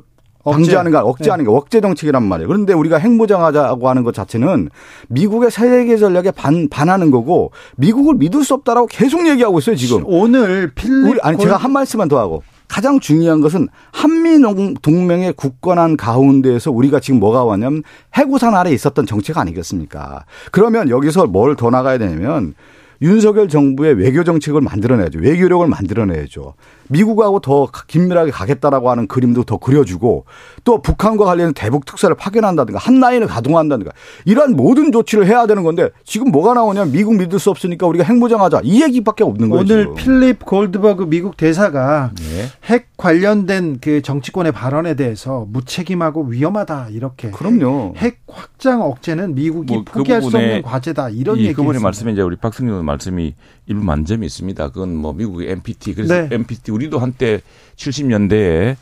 [0.51, 1.57] 방지하는 거 억제하는 게 네.
[1.57, 2.47] 억제 정책이란 말이에요.
[2.47, 4.69] 그런데 우리가 핵무장하자고 하는 것 자체는
[5.09, 10.03] 미국의 세계 전략에 반 반하는 거고 미국을 믿을 수 없다라고 계속 얘기하고 있어요 지금.
[10.05, 14.39] 오늘 필립 우리, 아니 제가 한 말씀만 더 하고 가장 중요한 것은 한미
[14.81, 17.83] 동맹의 굳건한 가운데에서 우리가 지금 뭐가 왔냐면
[18.15, 20.25] 해구산 아래 있었던 정책 아니겠습니까?
[20.51, 22.53] 그러면 여기서 뭘 더 나가야 되냐면
[23.01, 25.19] 윤석열 정부의 외교 정책을 만들어내야죠.
[25.19, 26.53] 외교력을 만들어내야죠.
[26.89, 30.25] 미국하고 더 긴밀하게 가겠다라고 하는 그림도 더 그려주고
[30.63, 33.91] 또 북한과 관련된 대북 특사를 파견한다든가 한 라인을 가동한다든가
[34.25, 38.61] 이러한 모든 조치를 해야 되는 건데 지금 뭐가 나오냐면 미국 믿을 수 없으니까 우리가 핵무장하자
[38.63, 39.63] 이 얘기밖에 없는 거예요.
[39.63, 39.95] 오늘 지금.
[39.95, 42.45] 필립 골드버그 미국 대사가 네.
[42.65, 47.31] 핵 관련된 그 정치권의 발언에 대해서 무책임하고 위험하다 이렇게.
[47.31, 47.93] 그럼요.
[47.97, 51.53] 핵 확장 억제는 미국이 뭐그 포기할 수 없는 과제다 이런 얘기.
[51.53, 53.35] 그분의 말씀에 이제 우리 박승준 말씀이
[53.67, 54.69] 일부 만점이 있습니다.
[54.69, 56.29] 그건 뭐 미국의 NPT 그래서 네.
[56.31, 57.41] NPT 우리도 한때
[57.77, 58.75] 70년대에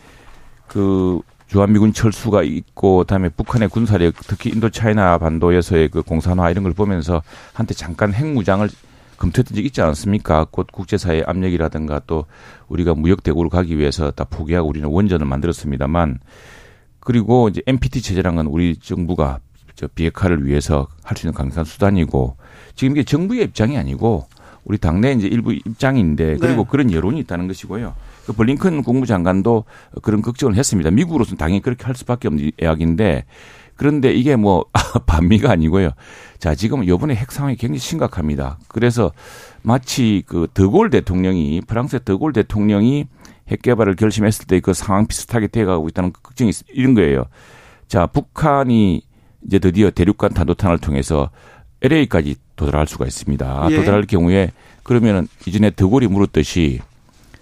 [0.67, 6.73] 그 주한미군 철수가 있고 그다음에 북한의 군사력 특히 인도 차이나 반도에서의 그 공산화 이런 걸
[6.73, 7.21] 보면서
[7.53, 8.67] 한때 잠깐 핵무장을
[9.17, 10.47] 검토했던 적이 있지 않습니까?
[10.49, 12.25] 곧 국제사회 압력이라든가 또
[12.67, 16.19] 우리가 무역 대국으로 가기 위해서 다 포기하고 우리는 원전을 만들었습니다만
[16.99, 19.39] 그리고 이제 NPT 체제란 건 우리 정부가
[19.75, 22.37] 저 비핵화를 위해서 할 수 있는 강력한 수단이고
[22.75, 24.27] 지금 이게 정부의 입장이 아니고
[24.66, 26.68] 우리 당내 이제 일부 입장인데 그리고 네.
[26.70, 27.93] 그런 여론이 있다는 것이고요.
[28.26, 29.66] 그 블링컨 국무장관도
[30.01, 30.91] 그런 걱정을 했습니다.
[30.91, 33.26] 미국으로서는 당연히 그렇게 할 수밖에 없는 이야기인데
[33.76, 34.66] 그런데 이게 뭐
[35.05, 35.91] 반미가 아니고요.
[36.39, 38.57] 자, 지금 요번에 핵 상황이 굉장히 심각합니다.
[38.68, 39.11] 그래서
[39.61, 43.07] 마치 그 더골 대통령이 프랑스의 더골 대통령이
[43.49, 47.26] 핵 개발을 결심했을 때 그 상황 비슷하게 돼가고 있다는 걱정이 이런 거예요.
[47.88, 49.01] 자, 북한이
[49.45, 51.30] 이제 드디어 대륙간 탄도탄을 통해서
[51.82, 52.36] LA까지
[52.66, 53.68] 도달할 수가 있습니다.
[53.72, 53.76] 예.
[53.76, 54.51] 도달할 경우에
[54.84, 56.80] 그러면은 이전에 더골이 물었듯이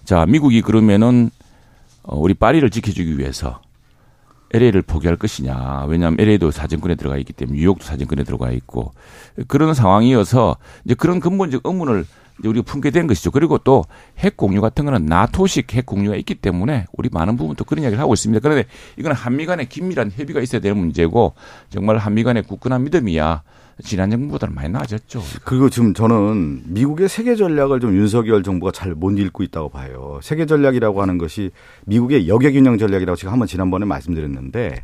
[0.04, 1.30] 자, 미국이 그러면은
[2.04, 3.62] 어, 우리 파리를 지켜주기 위해서
[4.54, 5.86] LA를 포기할 것이냐.
[5.88, 8.94] 왜냐하면 LA도 사정권에 들어가 있기 때문에 뉴욕도 사정권에 들어가 있고
[9.48, 12.06] 그런 상황이어서 이제 그런 근본적 의문을
[12.44, 13.30] 우리가 품게 된 것이죠.
[13.32, 13.84] 그리고 또
[14.18, 18.00] 핵 공유 같은 거는 나토식 핵 공유가 있기 때문에 우리 많은 부분 도 그런 이야기를
[18.02, 18.40] 하고 있습니다.
[18.40, 18.68] 그런데
[18.98, 21.34] 이건 한미 간의 긴밀한 협의가 있어야 되는 문제고
[21.70, 23.42] 정말 한미 간의 굳건한 믿음이야
[23.82, 25.22] 지난 정부보다는 많이 나아졌죠.
[25.44, 30.20] 그리고 지금 저는 미국의 세계 전략을 좀 윤석열 정부가 잘 못 읽고 있다고 봐요.
[30.22, 31.52] 세계 전략이라고 하는 것이
[31.86, 34.84] 미국의 역외균형 전략이라고 제가 한번 지난번에 말씀드렸는데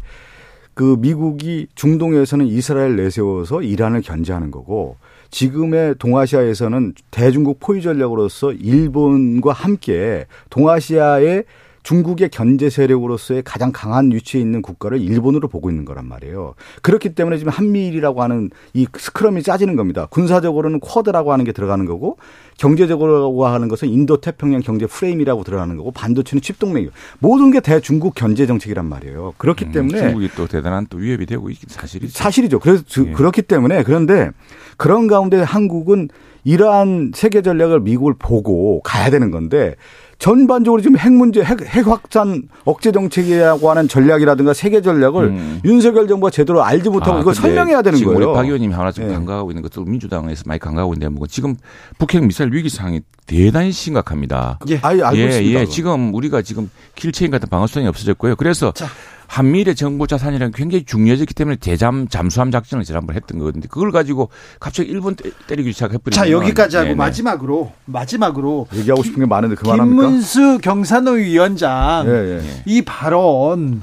[0.74, 4.98] 그 미국이 중동에서는 이스라엘 내세워서 이란을 견제하는 거고
[5.30, 11.44] 지금의 동아시아에서는 대중국 포위 전략으로서 일본과 함께 동아시아의
[11.88, 16.56] 중국의 견제 세력으로서의 가장 강한 위치에 있는 국가를 일본으로 보고 있는 거란 말이에요.
[16.82, 20.06] 그렇기 때문에 지금 한미일이라고 하는 이 스크럼이 짜지는 겁니다.
[20.10, 22.18] 군사적으로는 쿼드라고 하는 게 들어가는 거고
[22.58, 28.46] 경제적으로 하는 것은 인도 태평양 경제 프레임이라고 들어가는 거고 반도체는 칩동맹이고 모든 게 대중국 견제
[28.46, 29.36] 정책이란 말이에요.
[29.38, 32.12] 그렇기 음, 때문에 중국이 또 대단한 또 위협이 되고 있긴 사실이죠.
[32.12, 32.60] 사실이죠.
[32.60, 33.14] 그래서 예.
[33.14, 34.32] 그렇기 때문에 그런데
[34.76, 36.10] 그런 가운데 한국은
[36.44, 39.76] 이러한 세계 전략을 미국을 보고 가야 되는 건데
[40.20, 45.62] 전반적으로 지금 핵 문제, 핵, 핵 확산 억제 정책이라고 하는 전략이라든가 세계 전략을 음.
[45.64, 48.30] 윤석열 정부가 제대로 알지 못하고 아, 이걸 설명해야 되는 지금 거예요.
[48.30, 49.14] 우리 박 의원님이 하나 좀 네.
[49.14, 51.56] 강조하고 있는 것도 민주당에서 많이 강조하고 있는데 뭐 지금
[52.00, 54.58] 북핵 미사일 위기 상황이 대단히 심각합니다.
[54.70, 55.60] 예, 아예 알고 예, 있습니다.
[55.60, 58.38] 예, 지금 우리가 지금 kill chain 같은 방어수단이 없어졌고요.
[58.38, 58.88] 그래서 자.
[59.28, 63.66] 한미일의 정보 자산이라는 게 굉장히 중요해졌기 때문에 대잠 잠수함 작전을 지난번 에 했던 거거든요.
[63.70, 65.16] 그걸 가지고 갑자기 일본
[65.48, 66.96] 때리기 시작해버리면 자 여기까지 하고 네네.
[66.96, 70.02] 마지막으로 마지막으로 얘기하고 싶은 게 많은데 그만합니까?
[70.02, 72.64] 김문수 경산호 위원장 예, 예.
[72.66, 73.82] 이 발언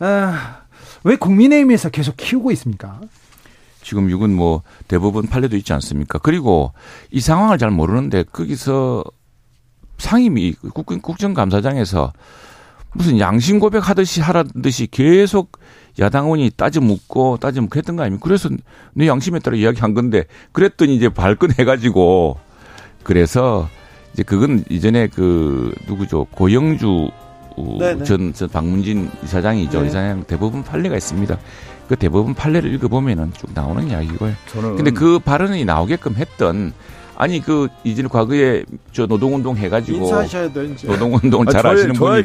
[0.00, 0.62] 아,
[1.04, 3.00] 왜 국민의힘에서 계속 키우고 있습니까?
[3.82, 6.18] 지금 이건 뭐 대부분 판례도 있지 않습니까?
[6.18, 6.72] 그리고
[7.10, 9.04] 이 상황을 잘 모르는데 거기서
[9.98, 10.54] 상임위
[11.02, 12.12] 국정감사장에서
[12.94, 15.58] 무슨 양심 고백하듯이 하라듯이 계속
[15.98, 18.22] 야당 의원이 따져 묻고 따져 묻고 했던 거 아닙니까?
[18.24, 18.48] 그래서
[18.94, 22.38] 내 양심에 따라 이야기한 건데 그랬더니 이제 발끈해가지고
[23.02, 23.68] 그래서
[24.12, 27.10] 이제 그건 이전에 그 누구죠 고영주
[27.78, 28.04] 네, 네.
[28.04, 29.82] 전, 전 박문진 이사장이죠.
[29.82, 29.86] 네.
[29.88, 31.38] 이사장 대부분 판례가 있습니다.
[31.88, 34.32] 그 대부분 판례를 읽어보면은 쭉 나오는 이야기고요.
[34.46, 36.72] 저는 근데 그 발언이 나오게끔 했던
[37.22, 40.88] 아니 그 이전 과거에 저 노동운동 해가지고 인사하셔야 돼 이제.
[40.88, 42.24] 노동운동 잘 아, 아시는 분이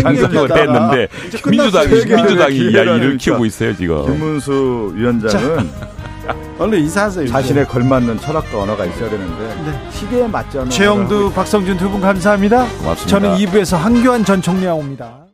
[0.00, 1.08] 당선을 했는데
[1.44, 4.04] 민주당이 민주당이 이야기를 키우고 있어요 지금.
[4.06, 5.70] 김문수 위원장은
[6.56, 7.26] 얼른 인사하세요.
[7.26, 9.90] 자신의 걸맞는 철학과 언어가 있어야 되는데 네.
[9.90, 10.70] 시대에 맞지 않는.
[10.70, 12.64] 최영두, 박성준 두 분 감사합니다.
[12.78, 13.06] 고맙습니다.
[13.06, 15.27] 저는 2부에서 한교안 전 총리와 옵니다.